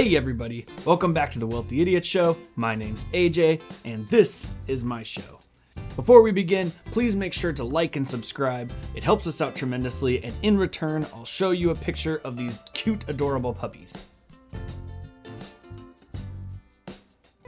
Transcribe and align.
Hey, 0.00 0.16
everybody. 0.16 0.64
Welcome 0.86 1.12
back 1.12 1.30
to 1.32 1.38
the 1.38 1.46
Wealthy 1.46 1.82
Idiot 1.82 2.06
Show. 2.06 2.38
My 2.56 2.74
name's 2.74 3.04
AJ, 3.12 3.60
and 3.84 4.08
this 4.08 4.46
is 4.66 4.82
my 4.82 5.02
show. 5.02 5.42
Before 5.94 6.22
we 6.22 6.30
begin, 6.30 6.70
please 6.86 7.14
make 7.14 7.34
sure 7.34 7.52
to 7.52 7.62
like 7.62 7.96
and 7.96 8.08
subscribe. 8.08 8.72
It 8.94 9.04
helps 9.04 9.26
us 9.26 9.42
out 9.42 9.54
tremendously, 9.54 10.24
and 10.24 10.34
in 10.40 10.56
return, 10.56 11.06
I'll 11.14 11.26
show 11.26 11.50
you 11.50 11.68
a 11.68 11.74
picture 11.74 12.22
of 12.24 12.38
these 12.38 12.60
cute, 12.72 13.06
adorable 13.10 13.52
puppies. 13.52 13.92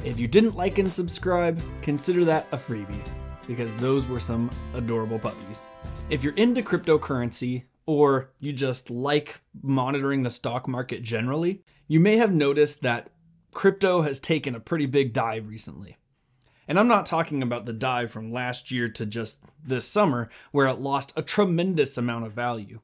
If 0.04 0.20
you 0.20 0.28
didn't 0.28 0.54
like 0.54 0.76
and 0.76 0.92
subscribe, 0.92 1.58
consider 1.80 2.22
that 2.26 2.48
a 2.52 2.58
freebie, 2.58 3.08
because 3.46 3.72
those 3.76 4.06
were 4.08 4.20
some 4.20 4.50
adorable 4.74 5.18
puppies. 5.18 5.62
If 6.10 6.22
you're 6.22 6.36
into 6.36 6.60
cryptocurrency, 6.60 7.62
or 7.86 8.30
you 8.40 8.52
just 8.52 8.90
like 8.90 9.40
monitoring 9.62 10.22
the 10.22 10.30
stock 10.30 10.68
market 10.68 11.02
generally, 11.02 11.62
you 11.92 12.00
may 12.00 12.16
have 12.16 12.32
noticed 12.32 12.80
that 12.80 13.10
crypto 13.52 14.00
has 14.00 14.18
taken 14.18 14.54
a 14.54 14.60
pretty 14.60 14.86
big 14.86 15.12
dive 15.12 15.46
recently. 15.46 15.98
And 16.66 16.78
I'm 16.78 16.88
not 16.88 17.04
talking 17.04 17.42
about 17.42 17.66
the 17.66 17.74
dive 17.74 18.10
from 18.10 18.32
last 18.32 18.70
year 18.70 18.88
to 18.88 19.04
just 19.04 19.42
this 19.62 19.86
summer, 19.86 20.30
where 20.52 20.68
it 20.68 20.80
lost 20.80 21.12
a 21.16 21.22
tremendous 21.22 21.98
amount 21.98 22.24
of 22.24 22.32
value. 22.32 22.80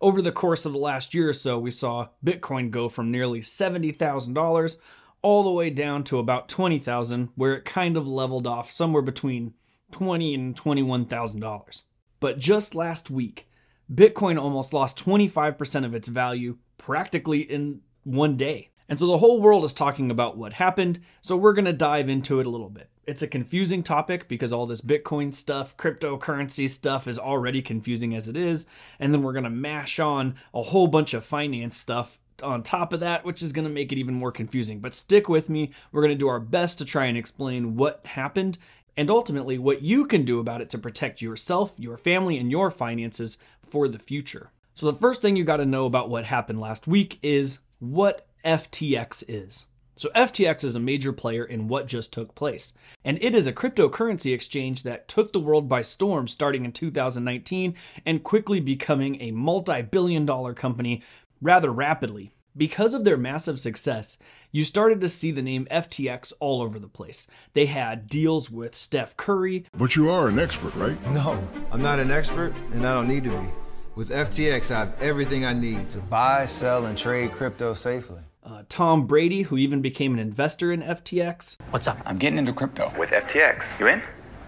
Over 0.00 0.22
the 0.22 0.30
course 0.30 0.64
of 0.64 0.72
the 0.72 0.78
last 0.78 1.12
year 1.12 1.30
or 1.30 1.32
so, 1.32 1.58
we 1.58 1.72
saw 1.72 2.10
Bitcoin 2.24 2.70
go 2.70 2.88
from 2.88 3.10
nearly 3.10 3.40
$70,000 3.40 4.76
all 5.22 5.42
the 5.42 5.50
way 5.50 5.68
down 5.68 6.04
to 6.04 6.20
about 6.20 6.48
20,000, 6.48 7.30
where 7.34 7.54
it 7.54 7.64
kind 7.64 7.96
of 7.96 8.06
leveled 8.06 8.46
off 8.46 8.70
somewhere 8.70 9.02
between 9.02 9.54
20 9.90 10.34
and 10.34 10.54
$21,000. 10.54 11.82
But 12.20 12.38
just 12.38 12.76
last 12.76 13.10
week, 13.10 13.48
Bitcoin 13.92 14.40
almost 14.40 14.72
lost 14.72 15.04
25% 15.04 15.84
of 15.84 15.96
its 15.96 16.06
value 16.06 16.58
practically 16.78 17.40
in 17.40 17.80
one 18.04 18.36
day. 18.36 18.70
And 18.88 18.98
so 18.98 19.06
the 19.06 19.18
whole 19.18 19.40
world 19.40 19.64
is 19.64 19.72
talking 19.72 20.10
about 20.10 20.36
what 20.36 20.54
happened, 20.54 21.00
so 21.22 21.36
we're 21.36 21.54
going 21.54 21.64
to 21.64 21.72
dive 21.72 22.08
into 22.08 22.40
it 22.40 22.46
a 22.46 22.50
little 22.50 22.68
bit. 22.68 22.90
It's 23.06 23.22
a 23.22 23.26
confusing 23.26 23.82
topic 23.82 24.28
because 24.28 24.52
all 24.52 24.66
this 24.66 24.80
Bitcoin 24.80 25.32
stuff, 25.32 25.76
cryptocurrency 25.76 26.68
stuff 26.68 27.08
is 27.08 27.18
already 27.18 27.62
confusing 27.62 28.14
as 28.14 28.28
it 28.28 28.36
is, 28.36 28.66
and 28.98 29.12
then 29.12 29.22
we're 29.22 29.32
going 29.32 29.44
to 29.44 29.50
mash 29.50 29.98
on 29.98 30.34
a 30.52 30.62
whole 30.62 30.88
bunch 30.88 31.14
of 31.14 31.24
finance 31.24 31.76
stuff 31.76 32.20
on 32.42 32.62
top 32.62 32.92
of 32.92 33.00
that, 33.00 33.24
which 33.24 33.42
is 33.42 33.52
going 33.52 33.66
to 33.66 33.72
make 33.72 33.92
it 33.92 33.98
even 33.98 34.14
more 34.14 34.32
confusing. 34.32 34.80
But 34.80 34.94
stick 34.94 35.28
with 35.28 35.48
me. 35.48 35.70
We're 35.90 36.02
going 36.02 36.14
to 36.14 36.18
do 36.18 36.28
our 36.28 36.40
best 36.40 36.78
to 36.78 36.84
try 36.84 37.06
and 37.06 37.16
explain 37.16 37.76
what 37.76 38.04
happened 38.04 38.58
and 38.96 39.10
ultimately 39.10 39.58
what 39.58 39.82
you 39.82 40.06
can 40.06 40.24
do 40.24 40.38
about 40.38 40.60
it 40.60 40.70
to 40.70 40.78
protect 40.78 41.22
yourself, 41.22 41.74
your 41.78 41.96
family, 41.96 42.38
and 42.38 42.50
your 42.50 42.70
finances 42.70 43.38
for 43.62 43.88
the 43.88 43.98
future. 43.98 44.50
So, 44.74 44.90
the 44.90 44.98
first 44.98 45.22
thing 45.22 45.36
you 45.36 45.44
got 45.44 45.58
to 45.58 45.66
know 45.66 45.86
about 45.86 46.10
what 46.10 46.24
happened 46.24 46.60
last 46.60 46.86
week 46.86 47.18
is 47.22 47.60
what 47.82 48.26
FTX 48.44 49.24
is. 49.26 49.66
So, 49.96 50.08
FTX 50.16 50.64
is 50.64 50.74
a 50.74 50.80
major 50.80 51.12
player 51.12 51.44
in 51.44 51.68
what 51.68 51.86
just 51.86 52.12
took 52.12 52.34
place. 52.34 52.72
And 53.04 53.22
it 53.22 53.34
is 53.34 53.46
a 53.46 53.52
cryptocurrency 53.52 54.32
exchange 54.32 54.84
that 54.84 55.06
took 55.06 55.32
the 55.32 55.40
world 55.40 55.68
by 55.68 55.82
storm 55.82 56.28
starting 56.28 56.64
in 56.64 56.72
2019 56.72 57.74
and 58.06 58.24
quickly 58.24 58.60
becoming 58.60 59.20
a 59.20 59.32
multi 59.32 59.82
billion 59.82 60.24
dollar 60.24 60.54
company 60.54 61.02
rather 61.40 61.70
rapidly. 61.70 62.32
Because 62.56 62.94
of 62.94 63.04
their 63.04 63.16
massive 63.16 63.58
success, 63.58 64.18
you 64.50 64.64
started 64.64 65.00
to 65.00 65.08
see 65.08 65.30
the 65.30 65.42
name 65.42 65.66
FTX 65.70 66.32
all 66.38 66.62
over 66.62 66.78
the 66.78 66.88
place. 66.88 67.26
They 67.54 67.66
had 67.66 68.08
deals 68.08 68.50
with 68.50 68.74
Steph 68.74 69.16
Curry. 69.16 69.64
But 69.74 69.96
you 69.96 70.10
are 70.10 70.28
an 70.28 70.38
expert, 70.38 70.74
right? 70.74 70.96
No, 71.08 71.42
I'm 71.70 71.82
not 71.82 71.98
an 71.98 72.10
expert, 72.10 72.54
and 72.72 72.86
I 72.86 72.94
don't 72.94 73.08
need 73.08 73.24
to 73.24 73.30
be. 73.30 73.61
With 73.94 74.08
FTX, 74.08 74.74
I 74.74 74.78
have 74.78 75.02
everything 75.02 75.44
I 75.44 75.52
need 75.52 75.90
to 75.90 75.98
buy, 75.98 76.46
sell, 76.46 76.86
and 76.86 76.96
trade 76.96 77.32
crypto 77.32 77.74
safely. 77.74 78.22
Uh, 78.42 78.62
Tom 78.70 79.06
Brady, 79.06 79.42
who 79.42 79.58
even 79.58 79.82
became 79.82 80.14
an 80.14 80.18
investor 80.18 80.72
in 80.72 80.80
FTX. 80.82 81.58
What's 81.68 81.86
up? 81.86 81.98
I'm 82.06 82.16
getting 82.16 82.38
into 82.38 82.54
crypto. 82.54 82.90
With 82.98 83.10
FTX. 83.10 83.64
You 83.78 83.88
in? 83.88 84.02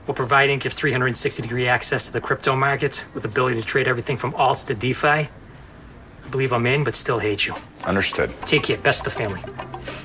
What 0.07 0.17
providing 0.17 0.61
gives 0.61 0.75
360 0.75 1.43
degree 1.43 1.69
access 1.69 2.07
to 2.07 2.13
the 2.13 2.23
crypto 2.23 2.57
markets 2.57 3.05
with 3.13 3.25
the 3.25 3.29
ability 3.29 3.61
to 3.61 3.67
trade 3.67 3.87
everything 3.87 4.17
from 4.17 4.33
alts 4.33 4.67
to 4.69 4.75
DeFi. 4.75 5.09
I 5.09 5.29
believe 6.31 6.55
I'm 6.55 6.65
in, 6.67 6.83
but 6.83 6.95
still 6.95 7.19
hate 7.19 7.47
you. 7.47 7.55
Understood. 7.85 8.33
Take 8.47 8.63
care. 8.63 8.79
Best 8.79 9.07
of 9.07 9.13
the 9.13 9.19
family. 9.19 9.43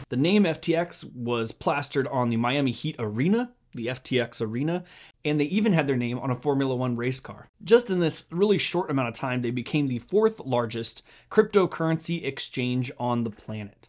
The 0.09 0.17
name 0.17 0.43
FTX 0.43 1.15
was 1.15 1.53
plastered 1.53 2.07
on 2.07 2.27
the 2.27 2.35
Miami 2.35 2.71
Heat 2.71 2.97
Arena, 2.99 3.53
the 3.73 3.87
FTX 3.87 4.41
Arena, 4.41 4.83
and 5.23 5.39
they 5.39 5.45
even 5.45 5.73
had 5.73 5.87
their 5.87 5.95
name 5.95 6.19
on 6.19 6.31
a 6.31 6.35
Formula 6.35 6.75
One 6.75 6.95
race 6.95 7.19
car. 7.19 7.49
Just 7.63 7.89
in 7.89 7.99
this 7.99 8.25
really 8.31 8.57
short 8.57 8.89
amount 8.89 9.09
of 9.09 9.13
time, 9.13 9.41
they 9.41 9.51
became 9.51 9.87
the 9.87 9.99
fourth 9.99 10.39
largest 10.39 11.03
cryptocurrency 11.29 12.23
exchange 12.25 12.91
on 12.97 13.23
the 13.23 13.29
planet. 13.29 13.87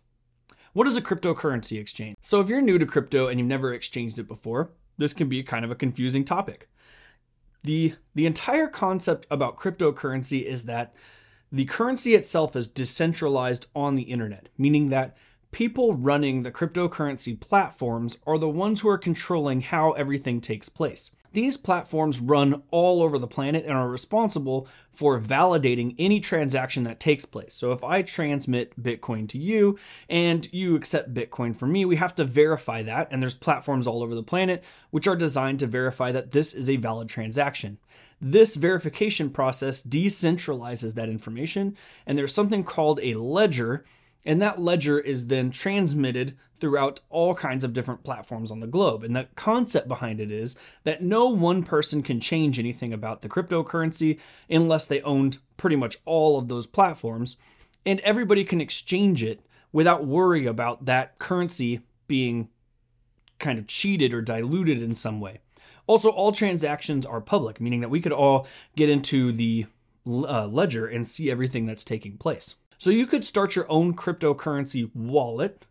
What 0.72 0.86
is 0.86 0.96
a 0.96 1.02
cryptocurrency 1.02 1.80
exchange? 1.80 2.16
So, 2.22 2.40
if 2.40 2.48
you're 2.48 2.60
new 2.60 2.78
to 2.78 2.86
crypto 2.86 3.28
and 3.28 3.38
you've 3.38 3.48
never 3.48 3.72
exchanged 3.72 4.18
it 4.18 4.28
before, 4.28 4.70
this 4.98 5.14
can 5.14 5.28
be 5.28 5.42
kind 5.42 5.64
of 5.64 5.70
a 5.70 5.76
confusing 5.76 6.24
topic. 6.24 6.68
The, 7.62 7.94
the 8.14 8.26
entire 8.26 8.68
concept 8.68 9.26
about 9.30 9.58
cryptocurrency 9.58 10.42
is 10.42 10.64
that 10.64 10.94
the 11.52 11.64
currency 11.64 12.14
itself 12.14 12.54
is 12.54 12.68
decentralized 12.68 13.66
on 13.74 13.96
the 13.96 14.04
internet, 14.04 14.48
meaning 14.56 14.90
that 14.90 15.16
people 15.52 15.94
running 15.94 16.42
the 16.42 16.50
cryptocurrency 16.50 17.38
platforms 17.38 18.16
are 18.26 18.38
the 18.38 18.48
ones 18.48 18.80
who 18.80 18.88
are 18.88 18.98
controlling 18.98 19.60
how 19.60 19.92
everything 19.92 20.40
takes 20.40 20.68
place. 20.68 21.12
These 21.32 21.56
platforms 21.56 22.20
run 22.20 22.62
all 22.72 23.04
over 23.04 23.16
the 23.16 23.28
planet 23.28 23.64
and 23.64 23.74
are 23.74 23.88
responsible 23.88 24.66
for 24.90 25.20
validating 25.20 25.94
any 25.96 26.18
transaction 26.18 26.82
that 26.84 26.98
takes 26.98 27.24
place. 27.24 27.54
So 27.54 27.70
if 27.70 27.84
I 27.84 28.02
transmit 28.02 28.80
Bitcoin 28.82 29.28
to 29.28 29.38
you 29.38 29.78
and 30.08 30.52
you 30.52 30.74
accept 30.74 31.14
Bitcoin 31.14 31.56
from 31.56 31.70
me, 31.70 31.84
we 31.84 31.96
have 31.96 32.16
to 32.16 32.24
verify 32.24 32.82
that. 32.82 33.08
And 33.12 33.22
there's 33.22 33.34
platforms 33.34 33.86
all 33.86 34.02
over 34.02 34.16
the 34.16 34.24
planet 34.24 34.64
which 34.90 35.06
are 35.06 35.14
designed 35.14 35.60
to 35.60 35.68
verify 35.68 36.10
that 36.10 36.32
this 36.32 36.52
is 36.52 36.68
a 36.68 36.76
valid 36.76 37.08
transaction. 37.08 37.78
This 38.20 38.56
verification 38.56 39.30
process 39.30 39.82
decentralizes 39.82 40.94
that 40.94 41.08
information, 41.08 41.76
and 42.06 42.18
there's 42.18 42.34
something 42.34 42.64
called 42.64 43.00
a 43.02 43.14
ledger 43.14 43.84
and 44.24 44.40
that 44.40 44.60
ledger 44.60 44.98
is 44.98 45.26
then 45.26 45.50
transmitted 45.50 46.36
throughout 46.60 47.00
all 47.08 47.34
kinds 47.34 47.64
of 47.64 47.72
different 47.72 48.04
platforms 48.04 48.50
on 48.50 48.60
the 48.60 48.66
globe. 48.66 49.02
And 49.02 49.16
the 49.16 49.28
concept 49.34 49.88
behind 49.88 50.20
it 50.20 50.30
is 50.30 50.56
that 50.84 51.02
no 51.02 51.28
one 51.28 51.64
person 51.64 52.02
can 52.02 52.20
change 52.20 52.58
anything 52.58 52.92
about 52.92 53.22
the 53.22 53.28
cryptocurrency 53.28 54.18
unless 54.48 54.86
they 54.86 55.00
owned 55.02 55.38
pretty 55.56 55.76
much 55.76 55.96
all 56.04 56.38
of 56.38 56.48
those 56.48 56.66
platforms. 56.66 57.36
And 57.86 58.00
everybody 58.00 58.44
can 58.44 58.60
exchange 58.60 59.22
it 59.22 59.40
without 59.72 60.06
worry 60.06 60.46
about 60.46 60.84
that 60.84 61.18
currency 61.18 61.80
being 62.06 62.48
kind 63.38 63.58
of 63.58 63.66
cheated 63.66 64.12
or 64.12 64.20
diluted 64.20 64.82
in 64.82 64.94
some 64.94 65.20
way. 65.20 65.40
Also, 65.86 66.10
all 66.10 66.30
transactions 66.30 67.06
are 67.06 67.20
public, 67.20 67.60
meaning 67.60 67.80
that 67.80 67.88
we 67.88 68.00
could 68.00 68.12
all 68.12 68.46
get 68.76 68.88
into 68.88 69.32
the 69.32 69.66
uh, 70.06 70.46
ledger 70.46 70.86
and 70.86 71.08
see 71.08 71.30
everything 71.30 71.66
that's 71.66 71.84
taking 71.84 72.16
place. 72.16 72.54
So 72.80 72.88
you 72.88 73.06
could 73.06 73.26
start 73.26 73.56
your 73.56 73.70
own 73.70 73.94
cryptocurrency 73.94 74.90
wallet. 74.94 75.66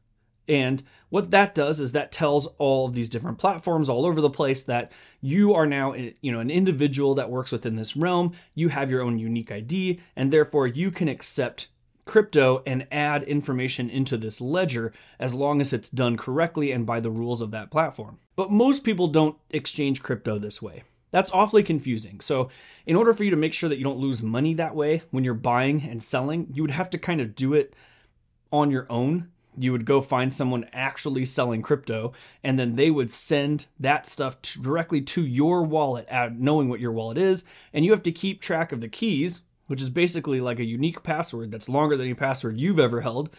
And 0.47 0.83
what 1.09 1.31
that 1.31 1.55
does 1.55 1.79
is 1.79 1.91
that 1.91 2.11
tells 2.11 2.45
all 2.59 2.85
of 2.85 2.93
these 2.93 3.09
different 3.09 3.39
platforms 3.39 3.89
all 3.89 4.05
over 4.05 4.21
the 4.21 4.29
place 4.29 4.61
that 4.63 4.91
you 5.19 5.55
are 5.55 5.65
now, 5.65 5.93
eh, 5.93 6.11
you 6.21 6.31
know, 6.31 6.39
an 6.39 6.51
individual 6.51 7.15
that 7.15 7.31
works 7.31 7.51
within 7.51 7.77
this 7.77 7.97
realm. 7.97 8.33
You 8.53 8.69
have 8.69 8.91
your 8.91 9.01
own 9.01 9.17
unique 9.17 9.51
ID, 9.51 9.99
and 10.15 10.31
therefore 10.31 10.67
you 10.67 10.91
can 10.91 11.07
accept 11.07 11.69
crypto 12.05 12.61
and 12.67 12.85
add 12.91 13.23
information 13.23 13.89
into 13.89 14.15
this 14.15 14.39
ledger 14.39 14.93
as 15.19 15.33
long 15.33 15.61
as 15.61 15.73
it's 15.73 15.89
done 15.89 16.15
correctly 16.15 16.71
and 16.71 16.85
by 16.85 16.99
the 16.99 17.11
rules 17.11 17.41
of 17.41 17.49
that 17.49 17.71
platform. 17.71 18.19
But 18.35 18.51
most 18.51 18.83
people 18.83 19.07
don't 19.07 19.35
exchange 19.49 20.03
crypto 20.03 20.37
this 20.37 20.61
way. 20.61 20.83
That's 21.11 21.31
awfully 21.31 21.63
confusing. 21.63 22.19
So, 22.21 22.49
in 22.85 22.95
order 22.95 23.13
for 23.13 23.23
you 23.23 23.31
to 23.31 23.35
make 23.35 23.53
sure 23.53 23.69
that 23.69 23.77
you 23.77 23.83
don't 23.83 23.97
lose 23.97 24.21
money 24.21 24.53
that 24.55 24.75
way 24.75 25.03
when 25.11 25.23
you're 25.23 25.33
buying 25.33 25.83
and 25.83 26.01
selling, 26.03 26.47
you 26.53 26.61
would 26.61 26.71
have 26.71 26.89
to 26.91 26.97
kind 26.97 27.19
of 27.21 27.35
do 27.35 27.53
it 27.53 27.75
on 28.51 28.71
your 28.71 28.85
own. 28.89 29.29
You 29.57 29.71
would 29.71 29.85
go 29.85 30.01
find 30.01 30.33
someone 30.33 30.69
actually 30.71 31.25
selling 31.25 31.61
crypto, 31.61 32.13
and 32.43 32.57
then 32.57 32.75
they 32.75 32.91
would 32.91 33.11
send 33.11 33.65
that 33.79 34.05
stuff 34.05 34.41
to, 34.43 34.61
directly 34.61 35.01
to 35.01 35.25
your 35.25 35.63
wallet, 35.63 36.07
uh, 36.09 36.29
knowing 36.31 36.69
what 36.69 36.79
your 36.79 36.91
wallet 36.91 37.17
is. 37.17 37.43
And 37.73 37.83
you 37.83 37.91
have 37.91 38.03
to 38.03 38.11
keep 38.11 38.41
track 38.41 38.71
of 38.71 38.79
the 38.79 38.87
keys, 38.87 39.41
which 39.67 39.81
is 39.81 39.89
basically 39.89 40.39
like 40.39 40.59
a 40.59 40.65
unique 40.65 41.03
password 41.03 41.51
that's 41.51 41.67
longer 41.67 41.97
than 41.97 42.05
any 42.05 42.13
password 42.13 42.59
you've 42.59 42.79
ever 42.79 43.01
held, 43.01 43.31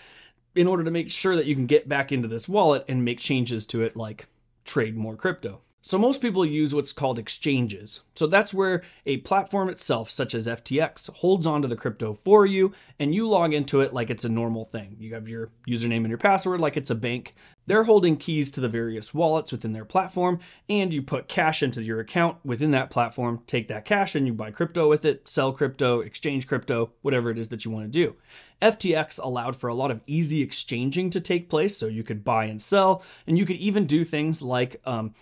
in 0.54 0.66
order 0.66 0.82
to 0.82 0.90
make 0.90 1.10
sure 1.10 1.36
that 1.36 1.46
you 1.46 1.54
can 1.54 1.66
get 1.66 1.88
back 1.88 2.10
into 2.10 2.28
this 2.28 2.48
wallet 2.48 2.84
and 2.88 3.04
make 3.04 3.20
changes 3.20 3.64
to 3.66 3.82
it, 3.82 3.96
like 3.96 4.26
trade 4.64 4.96
more 4.96 5.16
crypto. 5.16 5.60
So 5.82 5.96
most 5.96 6.20
people 6.20 6.44
use 6.44 6.74
what's 6.74 6.92
called 6.92 7.18
exchanges. 7.18 8.00
So 8.14 8.26
that's 8.26 8.52
where 8.52 8.82
a 9.06 9.16
platform 9.18 9.70
itself, 9.70 10.10
such 10.10 10.34
as 10.34 10.46
FTX, 10.46 11.08
holds 11.16 11.46
onto 11.46 11.68
the 11.68 11.76
crypto 11.76 12.18
for 12.22 12.44
you 12.44 12.72
and 12.98 13.14
you 13.14 13.26
log 13.26 13.54
into 13.54 13.80
it 13.80 13.94
like 13.94 14.10
it's 14.10 14.26
a 14.26 14.28
normal 14.28 14.66
thing. 14.66 14.96
You 14.98 15.14
have 15.14 15.26
your 15.26 15.50
username 15.66 15.98
and 15.98 16.10
your 16.10 16.18
password 16.18 16.60
like 16.60 16.76
it's 16.76 16.90
a 16.90 16.94
bank. 16.94 17.34
They're 17.66 17.84
holding 17.84 18.18
keys 18.18 18.50
to 18.52 18.60
the 18.60 18.68
various 18.68 19.14
wallets 19.14 19.52
within 19.52 19.72
their 19.72 19.86
platform 19.86 20.40
and 20.68 20.92
you 20.92 21.00
put 21.00 21.28
cash 21.28 21.62
into 21.62 21.82
your 21.82 22.00
account 22.00 22.36
within 22.44 22.72
that 22.72 22.90
platform, 22.90 23.40
take 23.46 23.68
that 23.68 23.86
cash 23.86 24.14
and 24.14 24.26
you 24.26 24.34
buy 24.34 24.50
crypto 24.50 24.86
with 24.86 25.06
it, 25.06 25.26
sell 25.28 25.50
crypto, 25.50 26.00
exchange 26.00 26.46
crypto, 26.46 26.90
whatever 27.00 27.30
it 27.30 27.38
is 27.38 27.48
that 27.48 27.64
you 27.64 27.70
want 27.70 27.86
to 27.86 27.90
do. 27.90 28.16
FTX 28.60 29.18
allowed 29.22 29.56
for 29.56 29.68
a 29.68 29.74
lot 29.74 29.90
of 29.90 30.02
easy 30.06 30.42
exchanging 30.42 31.08
to 31.08 31.20
take 31.20 31.48
place 31.48 31.78
so 31.78 31.86
you 31.86 32.02
could 32.02 32.22
buy 32.22 32.44
and 32.44 32.60
sell 32.60 33.02
and 33.26 33.38
you 33.38 33.46
could 33.46 33.56
even 33.56 33.86
do 33.86 34.04
things 34.04 34.42
like 34.42 34.80
um, 34.84 35.14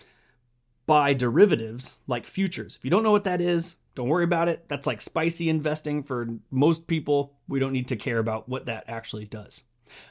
buy 0.89 1.13
derivatives 1.13 1.93
like 2.07 2.25
futures. 2.25 2.75
If 2.75 2.83
you 2.83 2.89
don't 2.89 3.03
know 3.03 3.11
what 3.11 3.25
that 3.25 3.41
is, 3.41 3.75
don't 3.93 4.07
worry 4.07 4.23
about 4.23 4.49
it. 4.49 4.67
That's 4.69 4.87
like 4.87 5.01
spicy 5.01 5.47
investing 5.47 6.01
for 6.01 6.27
most 6.49 6.87
people. 6.87 7.35
We 7.47 7.59
don't 7.59 7.73
need 7.73 7.87
to 7.89 7.95
care 7.95 8.17
about 8.17 8.49
what 8.49 8.65
that 8.65 8.85
actually 8.87 9.25
does. 9.25 9.61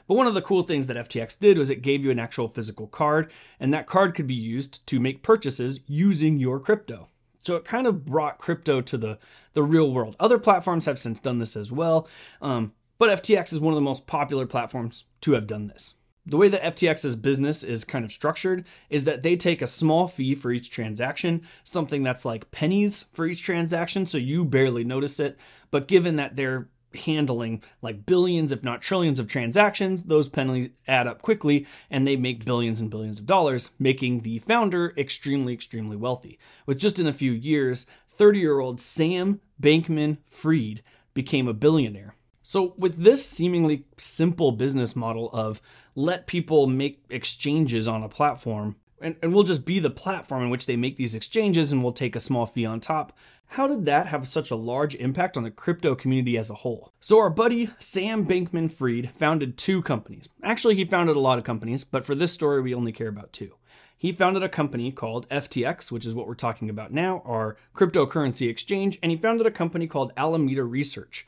But 0.07 0.13
one 0.13 0.25
of 0.25 0.35
the 0.35 0.41
cool 0.41 0.63
things 0.63 0.87
that 0.87 0.95
FTX 0.95 1.37
did 1.37 1.57
was 1.57 1.69
it 1.69 1.81
gave 1.81 2.05
you 2.05 2.11
an 2.11 2.19
actual 2.19 2.47
physical 2.47 2.87
card, 2.87 3.29
and 3.59 3.73
that 3.73 3.87
card 3.87 4.15
could 4.15 4.25
be 4.25 4.33
used 4.33 4.87
to 4.87 5.01
make 5.01 5.21
purchases 5.21 5.81
using 5.85 6.39
your 6.39 6.61
crypto. 6.61 7.09
So 7.43 7.57
it 7.57 7.65
kind 7.65 7.85
of 7.85 8.05
brought 8.05 8.37
crypto 8.37 8.79
to 8.79 8.97
the, 8.97 9.19
the 9.55 9.63
real 9.63 9.91
world. 9.91 10.15
Other 10.17 10.39
platforms 10.39 10.85
have 10.85 10.97
since 10.97 11.19
done 11.19 11.39
this 11.39 11.57
as 11.57 11.73
well, 11.73 12.07
um, 12.41 12.71
but 12.97 13.21
FTX 13.21 13.51
is 13.51 13.59
one 13.59 13.73
of 13.73 13.75
the 13.75 13.81
most 13.81 14.07
popular 14.07 14.45
platforms 14.45 15.03
to 15.21 15.33
have 15.33 15.45
done 15.45 15.67
this 15.67 15.95
the 16.25 16.37
way 16.37 16.49
that 16.49 16.61
FTX's 16.61 17.15
business 17.15 17.63
is 17.63 17.85
kind 17.85 18.05
of 18.05 18.11
structured 18.11 18.65
is 18.89 19.05
that 19.05 19.23
they 19.23 19.35
take 19.35 19.61
a 19.61 19.67
small 19.67 20.07
fee 20.07 20.35
for 20.35 20.51
each 20.51 20.69
transaction, 20.69 21.41
something 21.63 22.03
that's 22.03 22.25
like 22.25 22.51
pennies 22.51 23.05
for 23.13 23.25
each 23.25 23.43
transaction, 23.43 24.05
so 24.05 24.17
you 24.17 24.45
barely 24.45 24.83
notice 24.83 25.19
it. 25.19 25.39
But 25.71 25.87
given 25.87 26.17
that 26.17 26.35
they're 26.35 26.69
handling 26.95 27.63
like 27.81 28.05
billions, 28.05 28.51
if 28.51 28.63
not 28.63 28.81
trillions 28.81 29.19
of 29.19 29.27
transactions, 29.27 30.03
those 30.03 30.27
pennies 30.29 30.69
add 30.87 31.07
up 31.07 31.21
quickly 31.21 31.65
and 31.89 32.05
they 32.05 32.15
make 32.15 32.45
billions 32.45 32.81
and 32.81 32.89
billions 32.89 33.19
of 33.19 33.25
dollars, 33.25 33.71
making 33.79 34.21
the 34.21 34.39
founder 34.39 34.93
extremely, 34.97 35.53
extremely 35.53 35.97
wealthy. 35.97 36.39
With 36.65 36.79
just 36.79 36.99
in 36.99 37.07
a 37.07 37.13
few 37.13 37.31
years, 37.31 37.85
30 38.09 38.39
year 38.39 38.59
old 38.59 38.79
Sam 38.79 39.41
Bankman 39.61 40.17
Fried 40.25 40.83
became 41.13 41.47
a 41.47 41.53
billionaire. 41.53 42.15
So, 42.51 42.73
with 42.79 43.03
this 43.03 43.23
seemingly 43.23 43.85
simple 43.97 44.51
business 44.51 44.95
model 44.95 45.29
of 45.33 45.61
let 45.93 46.25
people 46.25 46.65
make 46.65 47.03
exchanges 47.07 47.87
on 47.87 48.01
a 48.01 48.09
platform, 48.09 48.75
and, 48.99 49.15
and 49.21 49.35
we'll 49.35 49.43
just 49.43 49.65
be 49.65 49.77
the 49.77 49.91
platform 49.91 50.41
in 50.41 50.49
which 50.49 50.65
they 50.65 50.75
make 50.75 50.97
these 50.97 51.13
exchanges 51.13 51.71
and 51.71 51.83
we'll 51.83 51.93
take 51.93 52.15
a 52.15 52.19
small 52.19 52.47
fee 52.47 52.65
on 52.65 52.79
top, 52.79 53.15
how 53.49 53.67
did 53.67 53.85
that 53.85 54.07
have 54.07 54.27
such 54.27 54.49
a 54.49 54.55
large 54.55 54.95
impact 54.95 55.37
on 55.37 55.43
the 55.43 55.51
crypto 55.51 55.93
community 55.93 56.39
as 56.39 56.49
a 56.49 56.55
whole? 56.55 56.91
So, 56.99 57.19
our 57.19 57.29
buddy 57.29 57.69
Sam 57.77 58.25
Bankman 58.25 58.71
Fried 58.71 59.11
founded 59.13 59.55
two 59.55 59.83
companies. 59.83 60.27
Actually, 60.41 60.73
he 60.73 60.85
founded 60.85 61.17
a 61.17 61.19
lot 61.19 61.37
of 61.37 61.43
companies, 61.43 61.83
but 61.83 62.03
for 62.03 62.15
this 62.15 62.33
story, 62.33 62.63
we 62.63 62.73
only 62.73 62.91
care 62.91 63.09
about 63.09 63.31
two. 63.31 63.53
He 63.95 64.11
founded 64.11 64.41
a 64.41 64.49
company 64.49 64.91
called 64.91 65.29
FTX, 65.29 65.91
which 65.91 66.07
is 66.07 66.15
what 66.15 66.25
we're 66.25 66.33
talking 66.33 66.71
about 66.71 66.91
now, 66.91 67.21
our 67.27 67.57
cryptocurrency 67.75 68.49
exchange, 68.49 68.97
and 69.03 69.11
he 69.11 69.17
founded 69.19 69.45
a 69.45 69.51
company 69.51 69.85
called 69.85 70.13
Alameda 70.17 70.63
Research, 70.63 71.27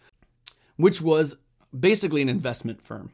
which 0.82 1.02
was 1.02 1.38
basically 1.78 2.22
an 2.22 2.30
investment 2.30 2.82
firm. 2.82 3.14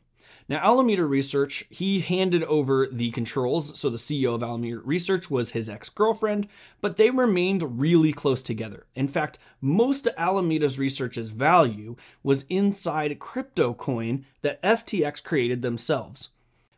Now, 0.50 0.60
Alameda 0.64 1.04
Research, 1.04 1.66
he 1.70 2.00
handed 2.00 2.44
over 2.44 2.88
the 2.90 3.12
controls. 3.12 3.78
So, 3.78 3.90
the 3.90 3.98
CEO 3.98 4.34
of 4.34 4.42
Alameda 4.42 4.80
Research 4.80 5.30
was 5.30 5.52
his 5.52 5.68
ex 5.68 5.90
girlfriend, 5.90 6.48
but 6.80 6.96
they 6.96 7.10
remained 7.10 7.80
really 7.80 8.14
close 8.14 8.42
together. 8.42 8.86
In 8.96 9.10
fact, 9.10 9.40
most 9.60 10.08
of 10.08 10.14
Alameda's 10.18 10.80
research's 10.80 11.32
value 11.32 11.98
was 12.24 12.46
inside 12.50 13.12
a 13.12 13.16
crypto 13.16 13.74
coin 13.74 14.26
that 14.42 14.62
FTX 14.62 15.22
created 15.22 15.62
themselves. 15.62 16.30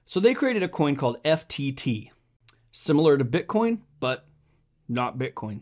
So, 0.06 0.20
they 0.20 0.34
created 0.34 0.64
a 0.64 0.68
coin 0.68 0.96
called 0.96 1.24
FTT, 1.24 2.10
similar 2.72 3.20
to 3.20 3.26
Bitcoin, 3.26 3.82
but 4.00 4.26
not 4.88 5.20
Bitcoin 5.20 5.62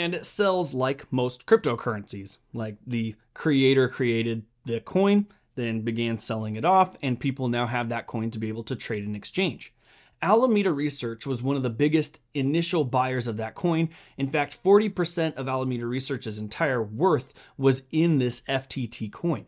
and 0.00 0.14
it 0.14 0.24
sells 0.24 0.74
like 0.74 1.12
most 1.12 1.46
cryptocurrencies. 1.46 2.38
Like 2.52 2.76
the 2.86 3.14
creator 3.34 3.88
created 3.88 4.44
the 4.64 4.80
coin, 4.80 5.26
then 5.54 5.82
began 5.82 6.16
selling 6.16 6.56
it 6.56 6.64
off, 6.64 6.96
and 7.02 7.20
people 7.20 7.48
now 7.48 7.66
have 7.66 7.90
that 7.90 8.06
coin 8.06 8.30
to 8.30 8.38
be 8.38 8.48
able 8.48 8.64
to 8.64 8.76
trade 8.76 9.04
and 9.04 9.14
exchange. 9.14 9.74
Alameda 10.22 10.70
Research 10.70 11.26
was 11.26 11.42
one 11.42 11.56
of 11.56 11.62
the 11.62 11.70
biggest 11.70 12.20
initial 12.34 12.84
buyers 12.84 13.26
of 13.26 13.38
that 13.38 13.54
coin. 13.54 13.88
In 14.18 14.28
fact, 14.28 14.62
40% 14.62 15.34
of 15.36 15.48
Alameda 15.48 15.86
Research's 15.86 16.38
entire 16.38 16.82
worth 16.82 17.32
was 17.56 17.84
in 17.90 18.18
this 18.18 18.42
FTT 18.42 19.10
coin. 19.10 19.46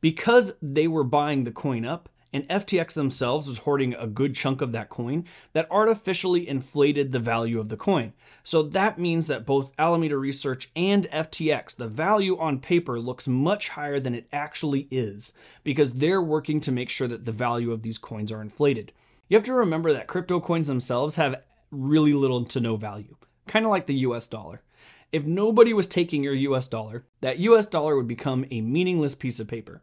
Because 0.00 0.54
they 0.60 0.88
were 0.88 1.04
buying 1.04 1.44
the 1.44 1.52
coin 1.52 1.84
up, 1.84 2.08
and 2.32 2.48
FTX 2.48 2.94
themselves 2.94 3.46
was 3.46 3.58
hoarding 3.58 3.94
a 3.94 4.06
good 4.06 4.34
chunk 4.34 4.60
of 4.60 4.72
that 4.72 4.88
coin 4.88 5.24
that 5.52 5.70
artificially 5.70 6.48
inflated 6.48 7.12
the 7.12 7.18
value 7.18 7.60
of 7.60 7.68
the 7.68 7.76
coin. 7.76 8.12
So 8.42 8.62
that 8.62 8.98
means 8.98 9.26
that 9.26 9.46
both 9.46 9.72
Alameda 9.78 10.16
Research 10.16 10.70
and 10.74 11.04
FTX, 11.10 11.76
the 11.76 11.88
value 11.88 12.38
on 12.38 12.60
paper 12.60 12.98
looks 12.98 13.28
much 13.28 13.70
higher 13.70 14.00
than 14.00 14.14
it 14.14 14.28
actually 14.32 14.88
is 14.90 15.34
because 15.62 15.94
they're 15.94 16.22
working 16.22 16.60
to 16.62 16.72
make 16.72 16.88
sure 16.88 17.08
that 17.08 17.24
the 17.24 17.32
value 17.32 17.72
of 17.72 17.82
these 17.82 17.98
coins 17.98 18.32
are 18.32 18.42
inflated. 18.42 18.92
You 19.28 19.36
have 19.36 19.46
to 19.46 19.54
remember 19.54 19.92
that 19.92 20.08
crypto 20.08 20.40
coins 20.40 20.68
themselves 20.68 21.16
have 21.16 21.42
really 21.70 22.12
little 22.12 22.44
to 22.44 22.60
no 22.60 22.76
value, 22.76 23.16
kind 23.46 23.64
of 23.64 23.70
like 23.70 23.86
the 23.86 23.94
US 23.94 24.26
dollar. 24.26 24.62
If 25.10 25.26
nobody 25.26 25.74
was 25.74 25.86
taking 25.86 26.22
your 26.22 26.34
US 26.34 26.68
dollar, 26.68 27.04
that 27.20 27.38
US 27.38 27.66
dollar 27.66 27.96
would 27.96 28.08
become 28.08 28.46
a 28.50 28.62
meaningless 28.62 29.14
piece 29.14 29.40
of 29.40 29.48
paper. 29.48 29.82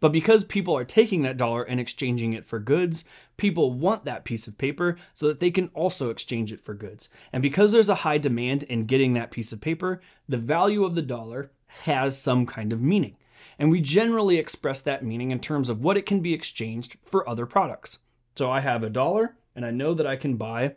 But 0.00 0.12
because 0.12 0.44
people 0.44 0.76
are 0.76 0.84
taking 0.84 1.22
that 1.22 1.36
dollar 1.36 1.62
and 1.62 1.80
exchanging 1.80 2.32
it 2.32 2.46
for 2.46 2.58
goods, 2.58 3.04
people 3.36 3.72
want 3.72 4.04
that 4.04 4.24
piece 4.24 4.46
of 4.46 4.58
paper 4.58 4.96
so 5.14 5.26
that 5.28 5.40
they 5.40 5.50
can 5.50 5.68
also 5.74 6.10
exchange 6.10 6.52
it 6.52 6.60
for 6.60 6.74
goods. 6.74 7.08
And 7.32 7.42
because 7.42 7.72
there's 7.72 7.88
a 7.88 7.96
high 7.96 8.18
demand 8.18 8.62
in 8.64 8.86
getting 8.86 9.14
that 9.14 9.30
piece 9.30 9.52
of 9.52 9.60
paper, 9.60 10.00
the 10.28 10.38
value 10.38 10.84
of 10.84 10.94
the 10.94 11.02
dollar 11.02 11.50
has 11.66 12.20
some 12.20 12.46
kind 12.46 12.72
of 12.72 12.80
meaning. 12.80 13.16
And 13.58 13.70
we 13.70 13.80
generally 13.80 14.38
express 14.38 14.80
that 14.82 15.04
meaning 15.04 15.30
in 15.30 15.40
terms 15.40 15.68
of 15.68 15.80
what 15.80 15.96
it 15.96 16.06
can 16.06 16.20
be 16.20 16.32
exchanged 16.32 16.96
for 17.02 17.28
other 17.28 17.46
products. 17.46 17.98
So 18.36 18.50
I 18.50 18.60
have 18.60 18.84
a 18.84 18.90
dollar 18.90 19.36
and 19.56 19.64
I 19.66 19.72
know 19.72 19.94
that 19.94 20.06
I 20.06 20.14
can 20.16 20.36
buy 20.36 20.76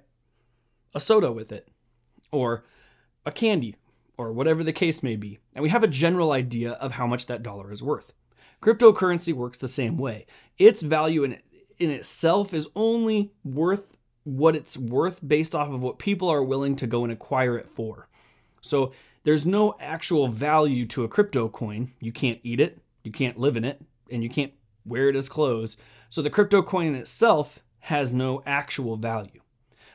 a 0.93 0.99
soda 0.99 1.31
with 1.31 1.51
it, 1.51 1.69
or 2.31 2.63
a 3.25 3.31
candy, 3.31 3.75
or 4.17 4.33
whatever 4.33 4.63
the 4.63 4.73
case 4.73 5.03
may 5.03 5.15
be. 5.15 5.39
And 5.53 5.63
we 5.63 5.69
have 5.69 5.83
a 5.83 5.87
general 5.87 6.31
idea 6.31 6.71
of 6.73 6.93
how 6.93 7.07
much 7.07 7.27
that 7.27 7.43
dollar 7.43 7.71
is 7.71 7.83
worth. 7.83 8.13
Cryptocurrency 8.61 9.33
works 9.33 9.57
the 9.57 9.67
same 9.67 9.97
way. 9.97 10.25
Its 10.57 10.81
value 10.81 11.23
in, 11.23 11.39
in 11.79 11.89
itself 11.89 12.53
is 12.53 12.67
only 12.75 13.31
worth 13.43 13.97
what 14.23 14.55
it's 14.55 14.77
worth 14.77 15.19
based 15.27 15.55
off 15.55 15.69
of 15.69 15.81
what 15.81 15.97
people 15.97 16.29
are 16.29 16.43
willing 16.43 16.75
to 16.75 16.87
go 16.87 17.03
and 17.03 17.11
acquire 17.11 17.57
it 17.57 17.67
for. 17.67 18.07
So 18.61 18.93
there's 19.23 19.45
no 19.45 19.75
actual 19.79 20.27
value 20.27 20.85
to 20.87 21.03
a 21.03 21.07
crypto 21.07 21.49
coin. 21.49 21.91
You 21.99 22.11
can't 22.11 22.39
eat 22.43 22.59
it, 22.59 22.79
you 23.03 23.11
can't 23.11 23.39
live 23.39 23.57
in 23.57 23.65
it, 23.65 23.81
and 24.11 24.23
you 24.23 24.29
can't 24.29 24.53
wear 24.85 25.09
it 25.09 25.15
as 25.15 25.27
clothes. 25.27 25.77
So 26.09 26.21
the 26.21 26.29
crypto 26.29 26.61
coin 26.61 26.87
in 26.87 26.95
itself 26.95 27.59
has 27.79 28.13
no 28.13 28.43
actual 28.45 28.95
value. 28.95 29.41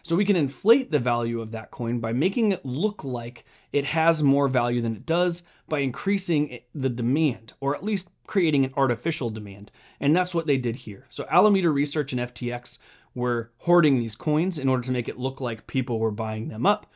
So 0.03 0.15
we 0.15 0.25
can 0.25 0.37
inflate 0.37 0.93
the 0.93 1.01
value 1.01 1.41
of 1.41 1.51
that 1.53 1.73
coin 1.73 1.99
by 1.99 2.13
making 2.13 2.53
it 2.53 2.65
look 2.65 3.03
like 3.03 3.45
it 3.73 3.85
has 3.87 4.23
more 4.23 4.47
value 4.47 4.81
than 4.81 4.95
it 4.95 5.07
does 5.07 5.43
by 5.69 5.81
increasing 5.81 6.61
the 6.75 6.89
demand, 6.89 7.53
or 7.61 7.75
at 7.75 7.85
least 7.85 8.11
creating 8.27 8.65
an 8.65 8.75
artificial 8.77 9.31
demand. 9.31 9.71
And 10.01 10.15
that's 10.15 10.35
what 10.35 10.47
they 10.47 10.57
did 10.57 10.77
here. 10.77 11.07
So 11.09 11.27
Alameda 11.31 11.71
Research 11.71 12.13
and 12.13 12.21
FTX 12.21 12.79
were 13.15 13.51
hoarding 13.59 13.97
these 13.97 14.15
coins 14.15 14.59
in 14.59 14.69
order 14.69 14.83
to 14.85 14.93
make 14.93 15.09
it 15.09 15.19
look 15.19 15.41
like 15.41 15.67
people 15.67 15.99
were 15.99 16.11
buying 16.11 16.49
them 16.49 16.67
up. 16.67 16.87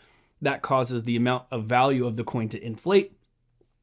That 0.43 0.63
causes 0.63 1.05
the 1.05 1.17
amount 1.17 1.45
of 1.51 1.65
value 1.65 2.07
of 2.07 2.17
the 2.17 2.25
coin 2.25 2.49
to 2.51 2.65
inflate. 2.65 3.13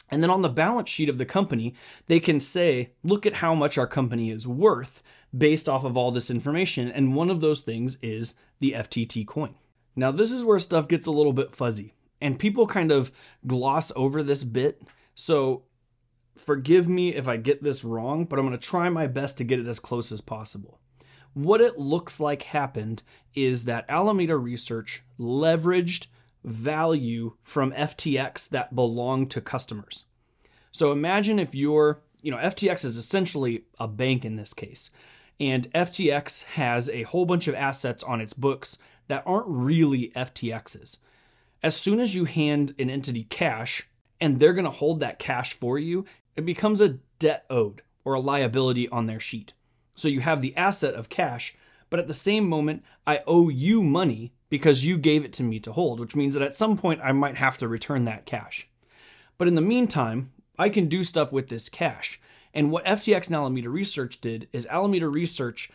And 0.09 0.23
then 0.23 0.29
on 0.29 0.41
the 0.41 0.49
balance 0.49 0.89
sheet 0.89 1.09
of 1.09 1.17
the 1.17 1.25
company, 1.25 1.73
they 2.07 2.19
can 2.19 2.39
say, 2.39 2.91
look 3.03 3.25
at 3.25 3.35
how 3.35 3.53
much 3.53 3.77
our 3.77 3.87
company 3.87 4.31
is 4.31 4.47
worth 4.47 5.03
based 5.37 5.67
off 5.67 5.83
of 5.83 5.97
all 5.97 6.11
this 6.11 6.29
information. 6.29 6.89
And 6.89 7.15
one 7.15 7.29
of 7.29 7.41
those 7.41 7.61
things 7.61 7.97
is 8.01 8.35
the 8.59 8.71
FTT 8.71 9.27
coin. 9.27 9.55
Now, 9.95 10.11
this 10.11 10.31
is 10.31 10.45
where 10.45 10.59
stuff 10.59 10.87
gets 10.87 11.07
a 11.07 11.11
little 11.11 11.33
bit 11.33 11.51
fuzzy, 11.51 11.93
and 12.21 12.39
people 12.39 12.67
kind 12.67 12.91
of 12.91 13.11
gloss 13.45 13.91
over 13.95 14.23
this 14.23 14.43
bit. 14.43 14.81
So, 15.15 15.63
forgive 16.35 16.87
me 16.87 17.15
if 17.15 17.27
I 17.27 17.37
get 17.37 17.63
this 17.63 17.83
wrong, 17.83 18.25
but 18.25 18.37
I'm 18.37 18.45
going 18.45 18.57
to 18.57 18.65
try 18.67 18.89
my 18.89 19.07
best 19.07 19.37
to 19.37 19.43
get 19.43 19.59
it 19.59 19.67
as 19.67 19.79
close 19.79 20.11
as 20.11 20.21
possible. 20.21 20.79
What 21.33 21.61
it 21.61 21.77
looks 21.77 22.19
like 22.19 22.43
happened 22.43 23.03
is 23.35 23.65
that 23.65 23.85
Alameda 23.89 24.37
Research 24.37 25.03
leveraged 25.19 26.07
value 26.43 27.35
from 27.43 27.71
FTX 27.73 28.49
that 28.49 28.73
belonged 28.73 29.29
to 29.31 29.41
customers. 29.41 30.05
So 30.71 30.91
imagine 30.91 31.39
if 31.39 31.53
you're, 31.53 32.01
you 32.21 32.31
know, 32.31 32.37
FTX 32.37 32.85
is 32.85 32.97
essentially 32.97 33.65
a 33.79 33.87
bank 33.87 34.25
in 34.25 34.35
this 34.35 34.53
case. 34.53 34.89
And 35.39 35.71
FTX 35.73 36.43
has 36.43 36.89
a 36.89 37.03
whole 37.03 37.25
bunch 37.25 37.47
of 37.47 37.55
assets 37.55 38.03
on 38.03 38.21
its 38.21 38.33
books 38.33 38.77
that 39.07 39.23
aren't 39.25 39.47
really 39.47 40.11
FTXs. 40.15 40.97
As 41.63 41.75
soon 41.75 41.99
as 41.99 42.15
you 42.15 42.25
hand 42.25 42.75
an 42.77 42.89
entity 42.89 43.23
cash 43.23 43.87
and 44.21 44.39
they're 44.39 44.53
going 44.53 44.65
to 44.65 44.71
hold 44.71 44.99
that 44.99 45.19
cash 45.19 45.53
for 45.53 45.79
you, 45.79 46.05
it 46.35 46.45
becomes 46.45 46.81
a 46.81 46.99
debt 47.19 47.45
owed 47.49 47.81
or 48.05 48.13
a 48.13 48.19
liability 48.19 48.87
on 48.89 49.07
their 49.07 49.19
sheet. 49.19 49.53
So 49.95 50.07
you 50.07 50.21
have 50.21 50.41
the 50.41 50.55
asset 50.55 50.93
of 50.93 51.09
cash, 51.09 51.55
but 51.89 51.99
at 51.99 52.07
the 52.07 52.13
same 52.13 52.47
moment, 52.47 52.83
I 53.05 53.21
owe 53.25 53.49
you 53.49 53.81
money 53.81 54.33
because 54.49 54.85
you 54.85 54.97
gave 54.97 55.25
it 55.25 55.33
to 55.33 55.43
me 55.43 55.59
to 55.61 55.73
hold, 55.73 55.99
which 55.99 56.15
means 56.15 56.33
that 56.33 56.43
at 56.43 56.55
some 56.55 56.77
point 56.77 57.01
I 57.03 57.11
might 57.11 57.37
have 57.37 57.57
to 57.57 57.67
return 57.67 58.05
that 58.05 58.25
cash. 58.25 58.67
But 59.37 59.47
in 59.47 59.55
the 59.55 59.61
meantime, 59.61 60.31
I 60.57 60.69
can 60.69 60.87
do 60.87 61.03
stuff 61.03 61.31
with 61.31 61.49
this 61.49 61.69
cash. 61.69 62.19
And 62.53 62.71
what 62.71 62.85
FTX 62.85 63.27
and 63.27 63.35
Alameda 63.35 63.69
Research 63.69 64.21
did 64.21 64.47
is 64.53 64.65
Alameda 64.67 65.07
Research, 65.07 65.69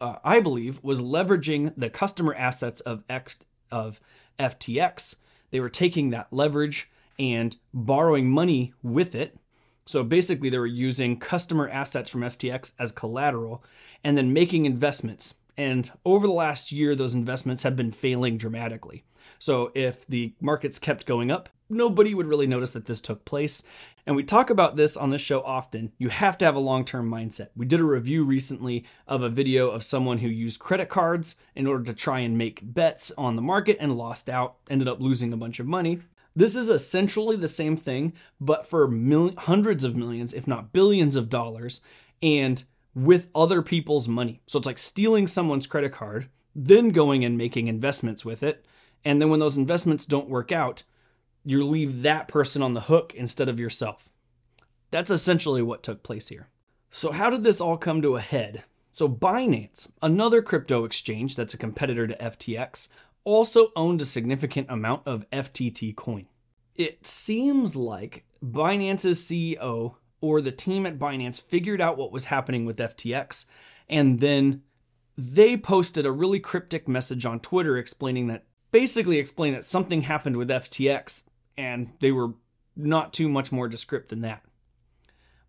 uh, 0.00 0.16
I 0.24 0.40
believe, 0.40 0.82
was 0.82 1.00
leveraging 1.00 1.72
the 1.76 1.88
customer 1.88 2.34
assets 2.34 2.80
of 2.80 3.04
X, 3.08 3.38
of 3.70 4.00
FTX. 4.38 5.16
They 5.50 5.60
were 5.60 5.68
taking 5.68 6.10
that 6.10 6.32
leverage 6.32 6.90
and 7.18 7.56
borrowing 7.72 8.30
money 8.30 8.74
with 8.82 9.14
it. 9.14 9.38
So 9.86 10.02
basically, 10.02 10.50
they 10.50 10.58
were 10.58 10.66
using 10.66 11.18
customer 11.18 11.68
assets 11.68 12.10
from 12.10 12.22
FTX 12.22 12.72
as 12.78 12.92
collateral 12.92 13.64
and 14.02 14.18
then 14.18 14.32
making 14.32 14.66
investments. 14.66 15.34
And 15.56 15.90
over 16.04 16.26
the 16.26 16.32
last 16.32 16.72
year, 16.72 16.94
those 16.94 17.14
investments 17.14 17.62
have 17.62 17.76
been 17.76 17.92
failing 17.92 18.36
dramatically. 18.36 19.04
So 19.38 19.70
if 19.74 20.06
the 20.06 20.34
markets 20.40 20.78
kept 20.78 21.06
going 21.06 21.30
up, 21.30 21.48
nobody 21.68 22.14
would 22.14 22.26
really 22.26 22.46
notice 22.46 22.72
that 22.72 22.86
this 22.86 23.00
took 23.00 23.24
place. 23.24 23.62
And 24.06 24.14
we 24.14 24.22
talk 24.22 24.50
about 24.50 24.76
this 24.76 24.96
on 24.96 25.10
this 25.10 25.20
show 25.20 25.42
often. 25.42 25.92
You 25.98 26.08
have 26.08 26.38
to 26.38 26.44
have 26.44 26.54
a 26.54 26.60
long 26.60 26.84
term 26.84 27.10
mindset. 27.10 27.48
We 27.56 27.66
did 27.66 27.80
a 27.80 27.84
review 27.84 28.24
recently 28.24 28.84
of 29.06 29.22
a 29.22 29.28
video 29.28 29.70
of 29.70 29.82
someone 29.82 30.18
who 30.18 30.28
used 30.28 30.60
credit 30.60 30.88
cards 30.88 31.36
in 31.54 31.66
order 31.66 31.84
to 31.84 31.94
try 31.94 32.20
and 32.20 32.38
make 32.38 32.60
bets 32.62 33.12
on 33.18 33.36
the 33.36 33.42
market 33.42 33.78
and 33.80 33.96
lost 33.96 34.28
out, 34.28 34.56
ended 34.70 34.88
up 34.88 35.00
losing 35.00 35.32
a 35.32 35.36
bunch 35.36 35.58
of 35.58 35.66
money. 35.66 36.00
This 36.36 36.54
is 36.54 36.68
essentially 36.68 37.36
the 37.36 37.48
same 37.48 37.78
thing, 37.78 38.12
but 38.38 38.68
for 38.68 38.86
mil- 38.86 39.34
hundreds 39.38 39.84
of 39.84 39.96
millions, 39.96 40.34
if 40.34 40.46
not 40.46 40.72
billions 40.72 41.16
of 41.16 41.30
dollars, 41.30 41.80
and 42.22 42.62
with 42.94 43.28
other 43.34 43.62
people's 43.62 44.06
money. 44.06 44.40
So 44.46 44.58
it's 44.58 44.66
like 44.66 44.78
stealing 44.78 45.26
someone's 45.26 45.66
credit 45.66 45.92
card, 45.92 46.28
then 46.54 46.90
going 46.90 47.24
and 47.24 47.36
making 47.36 47.68
investments 47.68 48.24
with 48.24 48.42
it. 48.42 48.66
And 49.04 49.20
then 49.20 49.30
when 49.30 49.40
those 49.40 49.56
investments 49.56 50.06
don't 50.06 50.28
work 50.28 50.52
out, 50.52 50.82
you 51.46 51.64
leave 51.64 52.02
that 52.02 52.28
person 52.28 52.60
on 52.60 52.74
the 52.74 52.82
hook 52.82 53.14
instead 53.14 53.48
of 53.48 53.60
yourself. 53.60 54.10
That's 54.90 55.10
essentially 55.10 55.62
what 55.62 55.82
took 55.82 56.02
place 56.02 56.28
here. 56.28 56.48
So, 56.90 57.12
how 57.12 57.30
did 57.30 57.44
this 57.44 57.60
all 57.60 57.76
come 57.76 58.02
to 58.02 58.16
a 58.16 58.20
head? 58.20 58.64
So, 58.92 59.08
Binance, 59.08 59.90
another 60.02 60.42
crypto 60.42 60.84
exchange 60.84 61.36
that's 61.36 61.54
a 61.54 61.58
competitor 61.58 62.06
to 62.06 62.16
FTX, 62.16 62.88
also 63.24 63.68
owned 63.76 64.02
a 64.02 64.06
significant 64.06 64.70
amount 64.70 65.06
of 65.06 65.28
FTT 65.30 65.94
coin. 65.94 66.26
It 66.74 67.06
seems 67.06 67.76
like 67.76 68.24
Binance's 68.44 69.20
CEO 69.22 69.94
or 70.20 70.40
the 70.40 70.52
team 70.52 70.84
at 70.84 70.98
Binance 70.98 71.40
figured 71.40 71.80
out 71.80 71.96
what 71.96 72.12
was 72.12 72.26
happening 72.26 72.64
with 72.64 72.78
FTX 72.78 73.46
and 73.88 74.20
then 74.20 74.62
they 75.16 75.56
posted 75.56 76.04
a 76.04 76.12
really 76.12 76.40
cryptic 76.40 76.86
message 76.88 77.24
on 77.24 77.40
Twitter 77.40 77.78
explaining 77.78 78.26
that 78.26 78.44
basically 78.70 79.18
explained 79.18 79.56
that 79.56 79.64
something 79.64 80.02
happened 80.02 80.36
with 80.36 80.50
FTX 80.50 81.22
and 81.56 81.92
they 82.00 82.12
were 82.12 82.34
not 82.76 83.12
too 83.12 83.28
much 83.28 83.50
more 83.50 83.68
descriptive 83.68 84.08
than 84.10 84.20
that. 84.20 84.42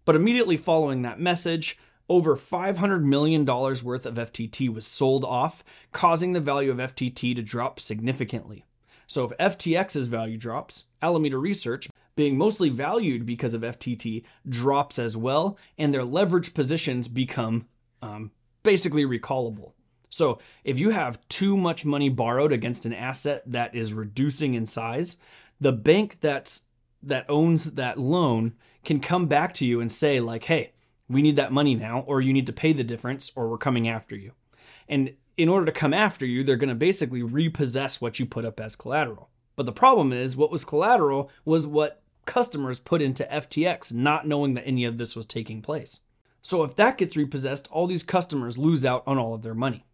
But 0.05 0.15
immediately 0.15 0.57
following 0.57 1.01
that 1.01 1.19
message, 1.19 1.77
over 2.09 2.37
$500 2.37 3.03
million 3.03 3.45
worth 3.45 4.05
of 4.05 4.15
FTT 4.15 4.73
was 4.73 4.87
sold 4.87 5.25
off, 5.25 5.63
causing 5.91 6.33
the 6.33 6.39
value 6.39 6.71
of 6.71 6.77
FTT 6.77 7.35
to 7.35 7.41
drop 7.41 7.79
significantly. 7.79 8.65
So, 9.07 9.25
if 9.25 9.37
FTX's 9.37 10.07
value 10.07 10.37
drops, 10.37 10.85
Alameda 11.01 11.37
Research, 11.37 11.89
being 12.15 12.37
mostly 12.37 12.69
valued 12.69 13.25
because 13.25 13.53
of 13.53 13.61
FTT, 13.61 14.23
drops 14.47 14.99
as 14.99 15.15
well, 15.15 15.57
and 15.77 15.93
their 15.93 16.03
leverage 16.03 16.53
positions 16.53 17.07
become 17.07 17.67
um, 18.01 18.31
basically 18.63 19.05
recallable. 19.05 19.71
So, 20.09 20.39
if 20.63 20.79
you 20.79 20.89
have 20.89 21.25
too 21.29 21.55
much 21.55 21.85
money 21.85 22.09
borrowed 22.09 22.51
against 22.51 22.85
an 22.85 22.93
asset 22.93 23.43
that 23.47 23.75
is 23.75 23.93
reducing 23.93 24.55
in 24.55 24.65
size, 24.65 25.17
the 25.59 25.73
bank 25.73 26.19
that's 26.21 26.61
that 27.03 27.25
owns 27.29 27.71
that 27.73 27.99
loan 27.99 28.53
can 28.83 28.99
come 28.99 29.27
back 29.27 29.53
to 29.55 29.65
you 29.65 29.79
and 29.81 29.91
say 29.91 30.19
like, 30.19 30.45
"Hey, 30.45 30.73
we 31.07 31.21
need 31.21 31.35
that 31.35 31.51
money 31.51 31.75
now 31.75 32.01
or 32.01 32.21
you 32.21 32.33
need 32.33 32.47
to 32.47 32.53
pay 32.53 32.73
the 32.73 32.83
difference 32.83 33.31
or 33.35 33.49
we're 33.49 33.57
coming 33.57 33.87
after 33.87 34.15
you." 34.15 34.31
And 34.87 35.13
in 35.37 35.49
order 35.49 35.65
to 35.65 35.71
come 35.71 35.93
after 35.93 36.25
you, 36.25 36.43
they're 36.43 36.55
going 36.55 36.69
to 36.69 36.75
basically 36.75 37.21
repossess 37.21 38.01
what 38.01 38.19
you 38.19 38.25
put 38.25 38.45
up 38.45 38.59
as 38.59 38.75
collateral. 38.75 39.29
But 39.55 39.65
the 39.65 39.71
problem 39.71 40.11
is 40.11 40.35
what 40.35 40.51
was 40.51 40.65
collateral 40.65 41.29
was 41.45 41.67
what 41.67 42.01
customers 42.25 42.79
put 42.79 43.01
into 43.01 43.23
FTX 43.31 43.93
not 43.93 44.27
knowing 44.27 44.53
that 44.55 44.67
any 44.67 44.85
of 44.85 44.97
this 44.97 45.15
was 45.15 45.25
taking 45.25 45.61
place. 45.61 46.01
So 46.41 46.63
if 46.63 46.75
that 46.75 46.97
gets 46.97 47.17
repossessed, 47.17 47.67
all 47.71 47.87
these 47.87 48.03
customers 48.03 48.57
lose 48.57 48.85
out 48.85 49.03
on 49.07 49.17
all 49.17 49.33
of 49.33 49.41
their 49.41 49.55
money. 49.55 49.85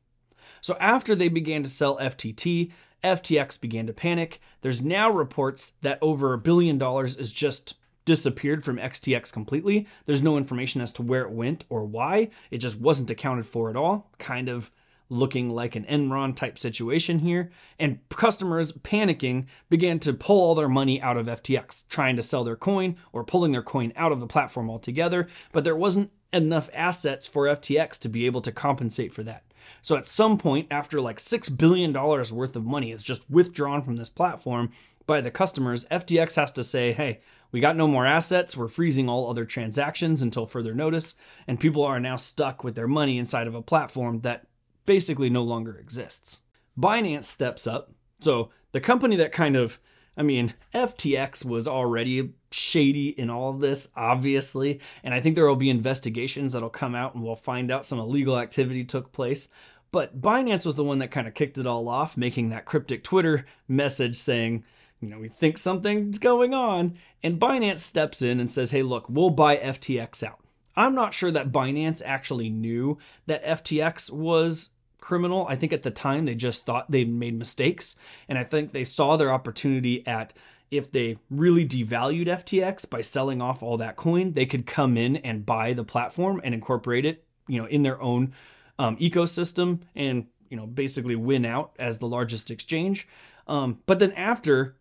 So 0.62 0.78
after 0.80 1.16
they 1.16 1.30
began 1.30 1.64
to 1.64 1.70
sell 1.70 1.98
FTT, 1.98 2.72
FTX 3.04 3.60
began 3.60 3.88
to 3.88 3.94
panic. 3.94 4.40
There's 4.62 4.82
now 4.82 5.10
reports 5.10 5.74
that 5.82 6.00
over 6.02 6.34
a 6.34 6.38
billion 6.38 6.78
dollars 6.78 7.16
is 7.16 7.32
just 7.32 7.76
disappeared 8.06 8.64
from 8.64 8.78
FTX 8.78 9.32
completely. 9.32 9.88
There's 10.06 10.24
no 10.24 10.38
information 10.38 10.82
as 10.82 10.94
to 10.94 11.02
where 11.02 11.24
it 11.24 11.32
went 11.32 11.66
or 11.70 11.86
why. 11.86 12.30
It 12.52 12.58
just 12.58 12.80
wasn't 12.80 13.10
accounted 13.10 13.46
for 13.46 13.70
at 13.70 13.76
all. 13.76 14.10
Kind 14.18 14.50
of 14.50 14.72
looking 15.10 15.50
like 15.50 15.76
an 15.76 15.86
Enron 15.86 16.36
type 16.36 16.58
situation 16.58 17.20
here. 17.20 17.52
And 17.80 18.00
customers 18.10 18.72
panicking 18.72 19.46
began 19.70 20.00
to 20.00 20.14
pull 20.14 20.42
all 20.42 20.56
their 20.56 20.70
money 20.70 21.02
out 21.02 21.18
of 21.18 21.28
FTX, 21.28 21.88
trying 21.88 22.16
to 22.16 22.22
sell 22.22 22.44
their 22.44 22.56
coin 22.56 22.98
or 23.12 23.24
pulling 23.24 23.52
their 23.52 23.62
coin 23.62 23.94
out 23.96 24.12
of 24.12 24.20
the 24.20 24.28
platform 24.28 24.70
altogether. 24.70 25.28
But 25.52 25.64
there 25.64 25.76
wasn't 25.76 26.12
enough 26.32 26.70
assets 26.74 27.28
for 27.28 27.46
FTX 27.46 28.00
to 28.00 28.10
be 28.10 28.26
able 28.26 28.42
to 28.42 28.52
compensate 28.52 29.14
for 29.14 29.24
that. 29.24 29.44
So 29.82 29.96
at 29.96 30.06
some 30.06 30.38
point, 30.38 30.68
after 30.72 31.02
like 31.02 31.18
$6 31.18 31.58
billion 31.58 31.94
worth 31.94 32.56
of 32.56 32.66
money 32.66 32.92
is 32.92 33.04
just 33.04 33.30
withdrawn 33.30 33.82
from 33.82 33.96
this 33.96 34.10
platform 34.10 34.72
by 35.06 35.22
the 35.22 35.32
customers, 35.32 35.86
FTX 35.86 36.36
has 36.36 36.52
to 36.54 36.64
say, 36.64 36.94
hey, 36.94 37.22
we 37.52 37.60
got 37.60 37.76
no 37.76 37.88
more 37.88 38.06
assets. 38.06 38.58
We're 38.58 38.68
freezing 38.68 39.08
all 39.08 39.30
other 39.30 39.46
transactions 39.46 40.22
until 40.22 40.46
further 40.46 40.74
notice. 40.74 41.14
And 41.48 41.60
people 41.60 41.84
are 41.84 42.00
now 42.00 42.16
stuck 42.16 42.64
with 42.64 42.76
their 42.76 42.88
money 42.88 43.18
inside 43.18 43.48
of 43.48 43.56
a 43.56 43.62
platform 43.62 44.22
that 44.22 44.48
basically 44.86 45.30
no 45.30 45.44
longer 45.44 45.78
exists. 45.78 46.42
Binance 46.80 47.26
steps 47.26 47.68
up. 47.68 47.92
So 48.22 48.50
the 48.72 48.82
company 48.82 49.16
that 49.18 49.32
kind 49.32 49.56
of 49.56 49.80
I 50.16 50.22
mean, 50.22 50.54
FTX 50.74 51.44
was 51.44 51.68
already 51.68 52.34
shady 52.52 53.10
in 53.10 53.30
all 53.30 53.50
of 53.50 53.60
this, 53.60 53.90
obviously, 53.96 54.80
and 55.04 55.14
I 55.14 55.20
think 55.20 55.36
there 55.36 55.48
will 55.48 55.56
be 55.56 55.70
investigations 55.70 56.54
that'll 56.54 56.70
come 56.70 56.94
out 56.94 57.16
and 57.16 57.24
we'll 57.24 57.36
find 57.36 57.72
out 57.72 57.86
some 57.86 58.00
illegal 58.00 58.38
activity 58.38 58.84
took 58.84 59.12
place. 59.12 59.50
But 59.92 60.22
Binance 60.22 60.66
was 60.66 60.76
the 60.76 60.84
one 60.84 61.00
that 61.00 61.12
kind 61.12 61.28
of 61.28 61.34
kicked 61.34 61.58
it 61.58 61.68
all 61.68 61.88
off, 61.88 62.18
making 62.18 62.50
that 62.50 62.66
cryptic 62.66 63.04
Twitter 63.04 63.46
message 63.68 64.16
saying, 64.16 64.64
you 65.00 65.10
know, 65.10 65.20
we 65.20 65.30
think 65.30 65.58
something's 65.58 66.18
going 66.18 66.54
on. 66.54 66.98
And 67.22 67.40
Binance 67.40 67.80
steps 67.80 68.22
in 68.22 68.40
and 68.40 68.50
says, 68.50 68.72
hey, 68.72 68.84
look, 68.84 69.08
we'll 69.10 69.30
buy 69.30 69.58
FTX 69.58 70.24
out. 70.24 70.40
I'm 70.76 70.96
not 70.96 71.14
sure 71.14 71.30
that 71.32 71.52
Binance 71.52 72.02
actually 72.04 72.50
knew 72.50 72.98
that 73.28 73.46
FTX 73.46 74.12
was 74.12 74.70
criminal. 75.04 75.46
I 75.48 75.56
think 75.56 75.74
at 75.74 75.84
the 75.84 75.92
time 75.92 76.26
they 76.26 76.34
just 76.34 76.66
thought 76.66 76.90
they 76.90 77.04
made 77.04 77.38
mistakes. 77.38 77.96
And 78.28 78.38
I 78.38 78.44
think 78.44 78.72
they 78.72 78.86
saw 78.86 79.18
their 79.18 79.32
opportunity 79.32 80.06
at 80.08 80.34
if 80.72 80.92
they 80.92 81.18
really 81.30 81.68
devalued 81.68 82.28
FTX 82.28 82.90
by 82.90 83.02
selling 83.02 83.42
off 83.42 83.62
all 83.62 83.78
that 83.78 83.96
coin, 83.98 84.34
they 84.34 84.48
could 84.48 84.66
come 84.66 84.98
in 84.98 85.18
and 85.18 85.46
buy 85.46 85.74
the 85.74 85.84
platform 85.84 86.42
and 86.44 86.56
incorporate 86.56 87.06
it, 87.06 87.26
you 87.48 87.62
know, 87.62 87.68
in 87.68 87.84
their 87.84 88.02
own 88.02 88.34
um, 88.80 88.98
ecosystem 88.98 89.82
and 89.96 90.26
you 90.50 90.58
know 90.58 90.66
basically 90.66 91.16
win 91.16 91.46
out 91.46 91.76
as 91.80 91.98
the 91.98 92.08
largest 92.08 92.50
exchange. 92.50 93.08
Um, 93.48 93.80
but 93.86 94.00
then 94.00 94.14
after 94.14 94.78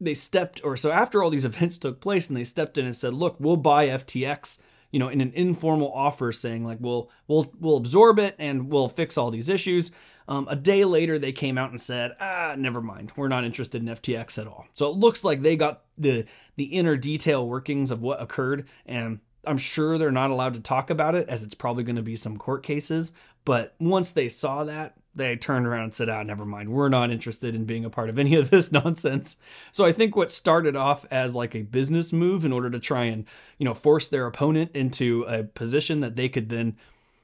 they 0.00 0.14
stepped, 0.14 0.60
or 0.64 0.76
so 0.76 0.90
after 0.90 1.22
all 1.22 1.30
these 1.30 1.44
events 1.52 1.78
took 1.78 2.00
place, 2.00 2.28
and 2.28 2.36
they 2.36 2.44
stepped 2.44 2.78
in 2.78 2.84
and 2.84 2.96
said, 2.96 3.14
"Look, 3.14 3.36
we'll 3.38 3.56
buy 3.56 3.88
FTX." 3.88 4.58
You 4.94 5.00
know, 5.00 5.08
in 5.08 5.20
an 5.20 5.32
informal 5.34 5.92
offer 5.92 6.30
saying 6.30 6.64
like, 6.64 6.78
we'll 6.80 7.10
we'll 7.26 7.52
we'll 7.58 7.76
absorb 7.76 8.20
it 8.20 8.36
and 8.38 8.70
we'll 8.70 8.88
fix 8.88 9.18
all 9.18 9.32
these 9.32 9.48
issues. 9.48 9.90
Um, 10.28 10.46
a 10.48 10.54
day 10.54 10.84
later, 10.84 11.18
they 11.18 11.32
came 11.32 11.58
out 11.58 11.70
and 11.70 11.80
said, 11.80 12.12
ah, 12.20 12.54
never 12.56 12.80
mind, 12.80 13.10
we're 13.16 13.26
not 13.26 13.42
interested 13.42 13.82
in 13.82 13.88
FTX 13.88 14.38
at 14.38 14.46
all. 14.46 14.68
So 14.74 14.88
it 14.88 14.96
looks 14.96 15.24
like 15.24 15.42
they 15.42 15.56
got 15.56 15.82
the 15.98 16.26
the 16.54 16.66
inner 16.66 16.96
detail 16.96 17.44
workings 17.44 17.90
of 17.90 18.02
what 18.02 18.22
occurred, 18.22 18.68
and 18.86 19.18
I'm 19.44 19.58
sure 19.58 19.98
they're 19.98 20.12
not 20.12 20.30
allowed 20.30 20.54
to 20.54 20.60
talk 20.60 20.90
about 20.90 21.16
it 21.16 21.28
as 21.28 21.42
it's 21.42 21.56
probably 21.56 21.82
going 21.82 21.96
to 21.96 22.02
be 22.02 22.14
some 22.14 22.38
court 22.38 22.62
cases. 22.62 23.10
But 23.44 23.74
once 23.80 24.10
they 24.12 24.28
saw 24.28 24.62
that, 24.62 24.96
they 25.14 25.36
turned 25.36 25.66
around 25.66 25.84
and 25.84 25.94
said, 25.94 26.08
ah, 26.08 26.22
never 26.22 26.44
mind. 26.44 26.68
We're 26.68 26.88
not 26.88 27.10
interested 27.10 27.54
in 27.54 27.64
being 27.64 27.84
a 27.84 27.90
part 27.90 28.08
of 28.08 28.18
any 28.18 28.34
of 28.34 28.50
this 28.50 28.72
nonsense. 28.72 29.36
So 29.72 29.84
I 29.84 29.92
think 29.92 30.16
what 30.16 30.32
started 30.32 30.76
off 30.76 31.04
as 31.10 31.34
like 31.34 31.54
a 31.54 31.62
business 31.62 32.12
move 32.12 32.44
in 32.44 32.52
order 32.52 32.70
to 32.70 32.78
try 32.78 33.04
and, 33.04 33.24
you 33.58 33.64
know, 33.64 33.74
force 33.74 34.08
their 34.08 34.26
opponent 34.26 34.72
into 34.74 35.24
a 35.24 35.44
position 35.44 36.00
that 36.00 36.16
they 36.16 36.28
could 36.28 36.48
then, 36.48 36.76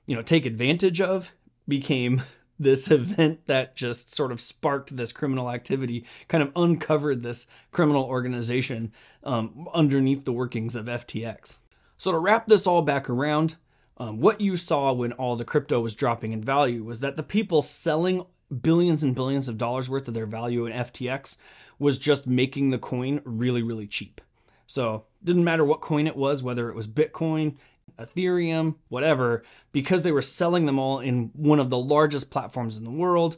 you 0.06 0.14
know, 0.14 0.22
take 0.22 0.46
advantage 0.46 1.00
of 1.00 1.32
became 1.66 2.22
this 2.60 2.90
event 2.90 3.46
that 3.46 3.74
just 3.74 4.14
sort 4.14 4.30
of 4.30 4.40
sparked 4.40 4.94
this 4.94 5.12
criminal 5.12 5.50
activity, 5.50 6.04
kind 6.28 6.42
of 6.42 6.52
uncovered 6.54 7.22
this 7.22 7.46
criminal 7.72 8.04
organization 8.04 8.92
um, 9.24 9.66
underneath 9.72 10.26
the 10.26 10.32
workings 10.32 10.76
of 10.76 10.84
FTX. 10.84 11.56
So, 11.96 12.12
to 12.12 12.18
wrap 12.18 12.46
this 12.48 12.66
all 12.66 12.82
back 12.82 13.08
around, 13.08 13.56
um, 14.00 14.18
what 14.18 14.40
you 14.40 14.56
saw 14.56 14.92
when 14.94 15.12
all 15.12 15.36
the 15.36 15.44
crypto 15.44 15.78
was 15.78 15.94
dropping 15.94 16.32
in 16.32 16.42
value 16.42 16.82
was 16.82 17.00
that 17.00 17.16
the 17.16 17.22
people 17.22 17.60
selling 17.60 18.24
billions 18.62 19.02
and 19.02 19.14
billions 19.14 19.46
of 19.46 19.58
dollars 19.58 19.90
worth 19.90 20.08
of 20.08 20.14
their 20.14 20.24
value 20.24 20.64
in 20.64 20.72
FTX 20.72 21.36
was 21.78 21.98
just 21.98 22.26
making 22.26 22.70
the 22.70 22.78
coin 22.78 23.20
really, 23.26 23.62
really 23.62 23.86
cheap. 23.86 24.22
So, 24.66 25.04
didn't 25.22 25.44
matter 25.44 25.66
what 25.66 25.82
coin 25.82 26.06
it 26.06 26.16
was, 26.16 26.42
whether 26.42 26.70
it 26.70 26.74
was 26.74 26.86
Bitcoin, 26.86 27.56
Ethereum, 27.98 28.76
whatever, 28.88 29.42
because 29.70 30.02
they 30.02 30.12
were 30.12 30.22
selling 30.22 30.64
them 30.64 30.78
all 30.78 31.00
in 31.00 31.30
one 31.34 31.60
of 31.60 31.68
the 31.68 31.78
largest 31.78 32.30
platforms 32.30 32.78
in 32.78 32.84
the 32.84 32.90
world. 32.90 33.36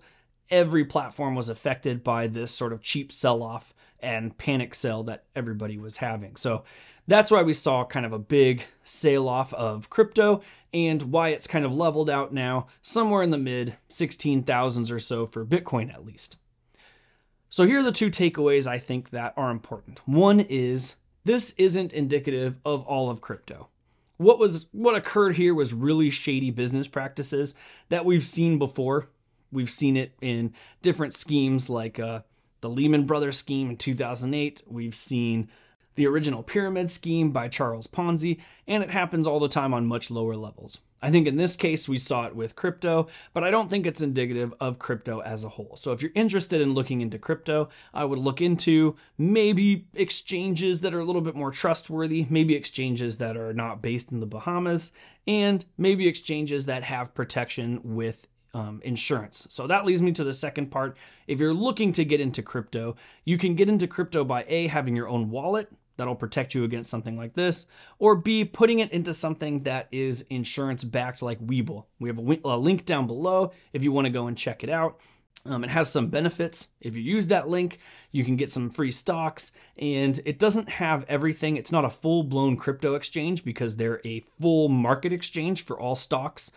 Every 0.48 0.84
platform 0.84 1.34
was 1.34 1.48
affected 1.48 2.04
by 2.04 2.28
this 2.28 2.52
sort 2.52 2.72
of 2.72 2.82
cheap 2.82 3.10
sell 3.10 3.42
off 3.42 3.74
and 4.02 4.36
panic 4.36 4.74
sell 4.74 5.02
that 5.04 5.24
everybody 5.34 5.78
was 5.78 5.98
having. 5.98 6.36
So 6.36 6.64
that's 7.06 7.30
why 7.30 7.42
we 7.42 7.52
saw 7.52 7.84
kind 7.84 8.06
of 8.06 8.12
a 8.12 8.18
big 8.18 8.64
sale 8.84 9.28
off 9.28 9.52
of 9.54 9.90
crypto 9.90 10.42
and 10.72 11.02
why 11.02 11.28
it's 11.28 11.46
kind 11.46 11.64
of 11.64 11.74
leveled 11.74 12.10
out 12.10 12.32
now, 12.32 12.66
somewhere 12.80 13.22
in 13.22 13.30
the 13.30 13.38
mid 13.38 13.76
16,000s 13.88 14.90
or 14.90 14.98
so 14.98 15.26
for 15.26 15.44
Bitcoin 15.44 15.92
at 15.92 16.04
least. 16.04 16.36
So 17.48 17.64
here 17.64 17.80
are 17.80 17.84
the 17.84 17.92
two 17.92 18.10
takeaways 18.10 18.66
I 18.66 18.78
think 18.78 19.10
that 19.10 19.34
are 19.36 19.50
important. 19.50 20.00
One 20.06 20.40
is 20.40 20.96
this 21.24 21.54
isn't 21.56 21.92
indicative 21.92 22.58
of 22.64 22.82
all 22.84 23.10
of 23.10 23.20
crypto 23.20 23.68
what 24.22 24.38
was 24.38 24.66
what 24.72 24.94
occurred 24.94 25.36
here 25.36 25.54
was 25.54 25.74
really 25.74 26.10
shady 26.10 26.50
business 26.50 26.86
practices 26.86 27.54
that 27.88 28.04
we've 28.04 28.24
seen 28.24 28.58
before. 28.58 29.08
We've 29.50 29.70
seen 29.70 29.96
it 29.96 30.12
in 30.20 30.54
different 30.80 31.14
schemes 31.14 31.68
like 31.68 31.98
uh, 31.98 32.22
the 32.62 32.70
Lehman 32.70 33.04
Brothers 33.04 33.36
scheme 33.36 33.68
in 33.68 33.76
2008. 33.76 34.62
We've 34.66 34.94
seen 34.94 35.50
the 35.94 36.06
original 36.06 36.42
pyramid 36.42 36.90
scheme 36.90 37.32
by 37.32 37.48
Charles 37.48 37.86
Ponzi, 37.86 38.40
and 38.66 38.82
it 38.82 38.90
happens 38.90 39.26
all 39.26 39.40
the 39.40 39.48
time 39.48 39.74
on 39.74 39.84
much 39.84 40.10
lower 40.10 40.36
levels. 40.36 40.78
I 41.02 41.10
think 41.10 41.26
in 41.26 41.36
this 41.36 41.56
case 41.56 41.88
we 41.88 41.98
saw 41.98 42.26
it 42.26 42.36
with 42.36 42.54
crypto, 42.54 43.08
but 43.34 43.42
I 43.42 43.50
don't 43.50 43.68
think 43.68 43.86
it's 43.86 44.00
indicative 44.00 44.54
of 44.60 44.78
crypto 44.78 45.20
as 45.20 45.42
a 45.42 45.48
whole. 45.48 45.76
So 45.78 45.90
if 45.90 46.00
you're 46.00 46.12
interested 46.14 46.60
in 46.60 46.74
looking 46.74 47.00
into 47.00 47.18
crypto, 47.18 47.68
I 47.92 48.04
would 48.04 48.20
look 48.20 48.40
into 48.40 48.94
maybe 49.18 49.86
exchanges 49.94 50.80
that 50.80 50.94
are 50.94 51.00
a 51.00 51.04
little 51.04 51.20
bit 51.20 51.34
more 51.34 51.50
trustworthy, 51.50 52.26
maybe 52.30 52.54
exchanges 52.54 53.18
that 53.18 53.36
are 53.36 53.52
not 53.52 53.82
based 53.82 54.12
in 54.12 54.20
the 54.20 54.26
Bahamas, 54.26 54.92
and 55.26 55.64
maybe 55.76 56.06
exchanges 56.06 56.66
that 56.66 56.84
have 56.84 57.14
protection 57.14 57.80
with 57.82 58.28
um, 58.54 58.80
insurance. 58.84 59.46
So 59.50 59.66
that 59.66 59.84
leads 59.84 60.02
me 60.02 60.12
to 60.12 60.24
the 60.24 60.32
second 60.32 60.70
part. 60.70 60.96
If 61.26 61.40
you're 61.40 61.54
looking 61.54 61.92
to 61.92 62.04
get 62.04 62.20
into 62.20 62.42
crypto, 62.42 62.96
you 63.24 63.38
can 63.38 63.54
get 63.54 63.68
into 63.68 63.86
crypto 63.86 64.24
by 64.24 64.44
A, 64.48 64.66
having 64.66 64.96
your 64.96 65.08
own 65.08 65.30
wallet 65.30 65.68
that'll 65.96 66.14
protect 66.14 66.54
you 66.54 66.64
against 66.64 66.90
something 66.90 67.16
like 67.16 67.34
this, 67.34 67.66
or 67.98 68.16
B, 68.16 68.44
putting 68.44 68.78
it 68.78 68.90
into 68.92 69.12
something 69.12 69.62
that 69.64 69.88
is 69.92 70.22
insurance 70.30 70.84
backed 70.84 71.22
like 71.22 71.38
Webull. 71.40 71.84
We 72.00 72.08
have 72.08 72.18
a, 72.18 72.38
a, 72.44 72.56
link 72.56 72.86
down 72.86 73.06
below 73.06 73.52
if 73.72 73.84
you 73.84 73.92
want 73.92 74.06
to 74.06 74.10
go 74.10 74.26
and 74.26 74.36
check 74.36 74.64
it 74.64 74.70
out. 74.70 75.00
Um, 75.44 75.64
it 75.64 75.70
has 75.70 75.90
some 75.90 76.06
benefits. 76.06 76.68
If 76.80 76.94
you 76.94 77.02
use 77.02 77.26
that 77.26 77.48
link, 77.48 77.78
you 78.12 78.24
can 78.24 78.36
get 78.36 78.48
some 78.48 78.70
free 78.70 78.92
stocks, 78.92 79.52
and 79.76 80.18
it 80.24 80.38
doesn't 80.38 80.68
have 80.68 81.04
everything. 81.08 81.56
It's 81.56 81.72
not 81.72 81.84
a 81.84 81.90
full 81.90 82.22
blown 82.22 82.56
crypto 82.56 82.94
exchange 82.94 83.44
because 83.44 83.74
they're 83.74 84.00
a 84.04 84.20
full 84.20 84.68
market 84.68 85.12
exchange 85.12 85.64
for 85.64 85.78
all 85.78 85.96
stocks 85.96 86.52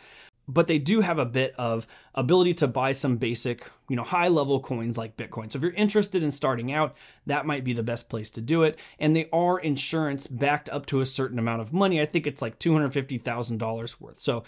but 0.47 0.67
they 0.67 0.77
do 0.77 1.01
have 1.01 1.19
a 1.19 1.25
bit 1.25 1.53
of 1.57 1.87
ability 2.13 2.53
to 2.55 2.67
buy 2.67 2.91
some 2.91 3.17
basic, 3.17 3.69
you 3.89 3.95
know, 3.95 4.03
high 4.03 4.27
level 4.27 4.59
coins 4.59 4.97
like 4.97 5.17
Bitcoin. 5.17 5.51
So 5.51 5.57
if 5.57 5.63
you're 5.63 5.73
interested 5.73 6.21
in 6.23 6.31
starting 6.31 6.71
out, 6.71 6.95
that 7.25 7.45
might 7.45 7.63
be 7.63 7.73
the 7.73 7.83
best 7.83 8.09
place 8.09 8.29
to 8.31 8.41
do 8.41 8.63
it. 8.63 8.77
And 8.99 9.15
they 9.15 9.29
are 9.33 9.59
insurance 9.59 10.27
backed 10.27 10.69
up 10.69 10.85
to 10.87 11.01
a 11.01 11.05
certain 11.05 11.39
amount 11.39 11.61
of 11.61 11.73
money. 11.73 12.01
I 12.01 12.05
think 12.05 12.27
it's 12.27 12.41
like 12.41 12.59
$250,000 12.59 14.01
worth. 14.01 14.19
So 14.19 14.43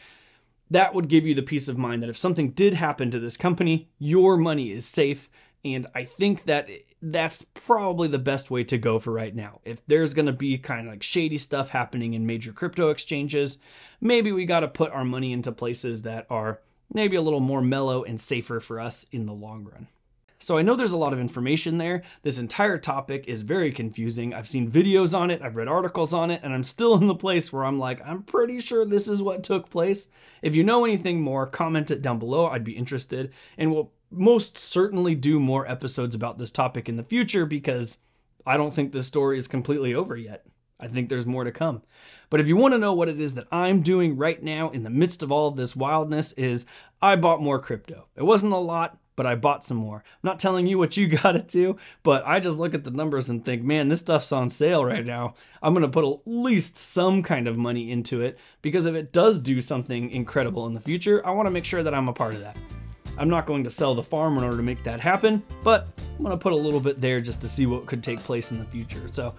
that 0.69 0.93
would 0.93 1.07
give 1.07 1.25
you 1.25 1.33
the 1.33 1.41
peace 1.41 1.67
of 1.67 1.77
mind 1.77 2.03
that 2.03 2.09
if 2.09 2.17
something 2.17 2.51
did 2.51 2.73
happen 2.73 3.09
to 3.11 3.19
this 3.19 3.37
company, 3.37 3.89
your 3.97 4.37
money 4.37 4.71
is 4.71 4.85
safe. 4.85 5.29
And 5.63 5.87
I 5.95 6.03
think 6.03 6.45
that 6.45 6.69
that's 7.01 7.45
probably 7.53 8.07
the 8.07 8.19
best 8.19 8.49
way 8.49 8.63
to 8.63 8.77
go 8.77 8.99
for 8.99 9.11
right 9.11 9.35
now. 9.35 9.59
If 9.63 9.85
there's 9.85 10.13
going 10.13 10.25
to 10.25 10.33
be 10.33 10.57
kind 10.57 10.87
of 10.87 10.93
like 10.93 11.03
shady 11.03 11.37
stuff 11.37 11.69
happening 11.69 12.13
in 12.13 12.25
major 12.25 12.51
crypto 12.51 12.89
exchanges, 12.89 13.59
maybe 14.01 14.31
we 14.31 14.45
got 14.45 14.61
to 14.61 14.67
put 14.67 14.91
our 14.91 15.05
money 15.05 15.31
into 15.31 15.51
places 15.51 16.01
that 16.03 16.25
are 16.29 16.61
maybe 16.91 17.15
a 17.15 17.21
little 17.21 17.39
more 17.39 17.61
mellow 17.61 18.03
and 18.03 18.19
safer 18.19 18.59
for 18.59 18.79
us 18.79 19.05
in 19.11 19.25
the 19.25 19.33
long 19.33 19.65
run. 19.65 19.87
So 20.39 20.57
I 20.57 20.61
know 20.61 20.75
there's 20.75 20.91
a 20.91 20.97
lot 20.97 21.13
of 21.13 21.19
information 21.19 21.79
there. 21.79 22.03
This 22.21 22.37
entire 22.37 22.77
topic 22.77 23.25
is 23.27 23.41
very 23.41 23.71
confusing. 23.71 24.33
I've 24.35 24.47
seen 24.47 24.69
videos 24.69 25.17
on 25.17 25.31
it, 25.31 25.41
I've 25.41 25.55
read 25.55 25.67
articles 25.67 26.13
on 26.13 26.29
it, 26.29 26.41
and 26.43 26.53
I'm 26.53 26.63
still 26.63 26.95
in 26.95 27.07
the 27.07 27.15
place 27.15 27.51
where 27.51 27.65
I'm 27.65 27.79
like, 27.79 28.05
I'm 28.05 28.21
pretty 28.21 28.59
sure 28.59 28.85
this 28.85 29.07
is 29.07 29.21
what 29.21 29.43
took 29.43 29.69
place. 29.69 30.07
If 30.43 30.55
you 30.55 30.63
know 30.63 30.85
anything 30.85 31.21
more, 31.21 31.47
comment 31.47 31.89
it 31.89 32.03
down 32.03 32.19
below. 32.19 32.47
I'd 32.47 32.63
be 32.63 32.77
interested. 32.77 33.33
And 33.57 33.73
we'll 33.73 33.91
most 34.09 34.57
certainly 34.57 35.15
do 35.15 35.39
more 35.39 35.69
episodes 35.69 36.15
about 36.15 36.37
this 36.37 36.51
topic 36.51 36.87
in 36.87 36.97
the 36.97 37.03
future 37.03 37.45
because 37.45 37.99
I 38.45 38.57
don't 38.57 38.73
think 38.73 38.91
this 38.91 39.07
story 39.07 39.37
is 39.37 39.47
completely 39.47 39.93
over 39.93 40.15
yet. 40.15 40.45
I 40.79 40.87
think 40.87 41.09
there's 41.09 41.25
more 41.25 41.43
to 41.43 41.51
come. 41.51 41.81
But 42.29 42.39
if 42.39 42.47
you 42.47 42.55
want 42.55 42.73
to 42.73 42.79
know 42.79 42.93
what 42.93 43.09
it 43.09 43.19
is 43.19 43.33
that 43.33 43.47
I'm 43.51 43.81
doing 43.81 44.15
right 44.15 44.41
now 44.41 44.69
in 44.69 44.83
the 44.83 44.89
midst 44.89 45.23
of 45.23 45.31
all 45.31 45.47
of 45.47 45.55
this 45.55 45.75
wildness 45.75 46.33
is 46.33 46.65
I 47.01 47.15
bought 47.15 47.41
more 47.41 47.59
crypto. 47.59 48.07
It 48.15 48.23
wasn't 48.23 48.53
a 48.53 48.57
lot, 48.57 48.97
but 49.15 49.25
I 49.25 49.35
bought 49.35 49.65
some 49.65 49.77
more. 49.77 49.97
I'm 49.97 50.27
not 50.27 50.39
telling 50.39 50.67
you 50.67 50.77
what 50.77 50.95
you 50.95 51.07
got 51.23 51.31
to 51.31 51.41
do, 51.41 51.77
but 52.03 52.25
I 52.25 52.39
just 52.39 52.59
look 52.59 52.73
at 52.73 52.83
the 52.83 52.91
numbers 52.91 53.29
and 53.29 53.43
think, 53.43 53.63
man, 53.63 53.87
this 53.87 53.99
stuff's 53.99 54.31
on 54.31 54.49
sale 54.49 54.85
right 54.85 55.05
now. 55.05 55.33
I'm 55.61 55.73
going 55.73 55.81
to 55.81 55.89
put 55.89 56.05
at 56.05 56.21
least 56.25 56.77
some 56.77 57.23
kind 57.23 57.47
of 57.47 57.57
money 57.57 57.91
into 57.91 58.21
it 58.21 58.37
because 58.61 58.85
if 58.85 58.95
it 58.95 59.11
does 59.11 59.39
do 59.39 59.59
something 59.61 60.11
incredible 60.11 60.67
in 60.67 60.73
the 60.73 60.81
future, 60.81 61.25
I 61.25 61.31
want 61.31 61.47
to 61.47 61.51
make 61.51 61.65
sure 61.65 61.83
that 61.83 61.93
I'm 61.93 62.07
a 62.07 62.13
part 62.13 62.35
of 62.35 62.41
that. 62.41 62.55
I'm 63.17 63.29
not 63.29 63.45
going 63.45 63.63
to 63.63 63.69
sell 63.69 63.95
the 63.95 64.03
farm 64.03 64.37
in 64.37 64.43
order 64.43 64.57
to 64.57 64.63
make 64.63 64.83
that 64.83 64.99
happen, 64.99 65.41
but 65.63 65.87
I'm 66.17 66.23
going 66.23 66.37
to 66.37 66.41
put 66.41 66.53
a 66.53 66.55
little 66.55 66.79
bit 66.79 67.01
there 67.01 67.19
just 67.19 67.41
to 67.41 67.47
see 67.47 67.65
what 67.65 67.85
could 67.85 68.03
take 68.03 68.19
place 68.19 68.51
in 68.51 68.59
the 68.59 68.65
future. 68.65 69.07
So 69.11 69.33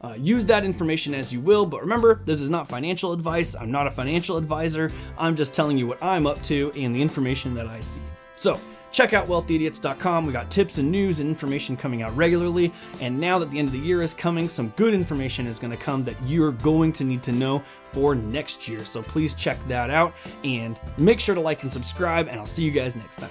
uh, 0.00 0.14
use 0.18 0.44
that 0.46 0.64
information 0.64 1.14
as 1.14 1.32
you 1.32 1.40
will, 1.40 1.66
but 1.66 1.80
remember, 1.80 2.16
this 2.24 2.40
is 2.40 2.50
not 2.50 2.68
financial 2.68 3.12
advice. 3.12 3.54
I'm 3.54 3.70
not 3.70 3.86
a 3.86 3.90
financial 3.90 4.36
advisor. 4.36 4.90
I'm 5.18 5.36
just 5.36 5.54
telling 5.54 5.78
you 5.78 5.86
what 5.86 6.02
I'm 6.02 6.26
up 6.26 6.42
to 6.44 6.72
and 6.76 6.94
the 6.94 7.02
information 7.02 7.54
that 7.54 7.66
I 7.66 7.80
see. 7.80 8.00
So, 8.36 8.58
Check 8.92 9.12
out 9.12 9.26
wealthyidiots.com. 9.26 10.26
We 10.26 10.32
got 10.32 10.50
tips 10.50 10.78
and 10.78 10.90
news 10.90 11.20
and 11.20 11.28
information 11.28 11.76
coming 11.76 12.02
out 12.02 12.16
regularly. 12.16 12.72
And 13.00 13.18
now 13.18 13.38
that 13.38 13.50
the 13.50 13.58
end 13.58 13.68
of 13.68 13.72
the 13.72 13.78
year 13.78 14.02
is 14.02 14.14
coming, 14.14 14.48
some 14.48 14.68
good 14.76 14.94
information 14.94 15.46
is 15.46 15.58
going 15.58 15.70
to 15.70 15.82
come 15.82 16.04
that 16.04 16.16
you're 16.24 16.52
going 16.52 16.92
to 16.94 17.04
need 17.04 17.22
to 17.24 17.32
know 17.32 17.62
for 17.84 18.14
next 18.14 18.68
year. 18.68 18.84
So 18.84 19.02
please 19.02 19.34
check 19.34 19.58
that 19.68 19.90
out 19.90 20.12
and 20.44 20.80
make 20.98 21.20
sure 21.20 21.34
to 21.34 21.40
like 21.40 21.62
and 21.62 21.72
subscribe. 21.72 22.28
And 22.28 22.38
I'll 22.38 22.46
see 22.46 22.64
you 22.64 22.70
guys 22.70 22.96
next 22.96 23.16
time. 23.16 23.30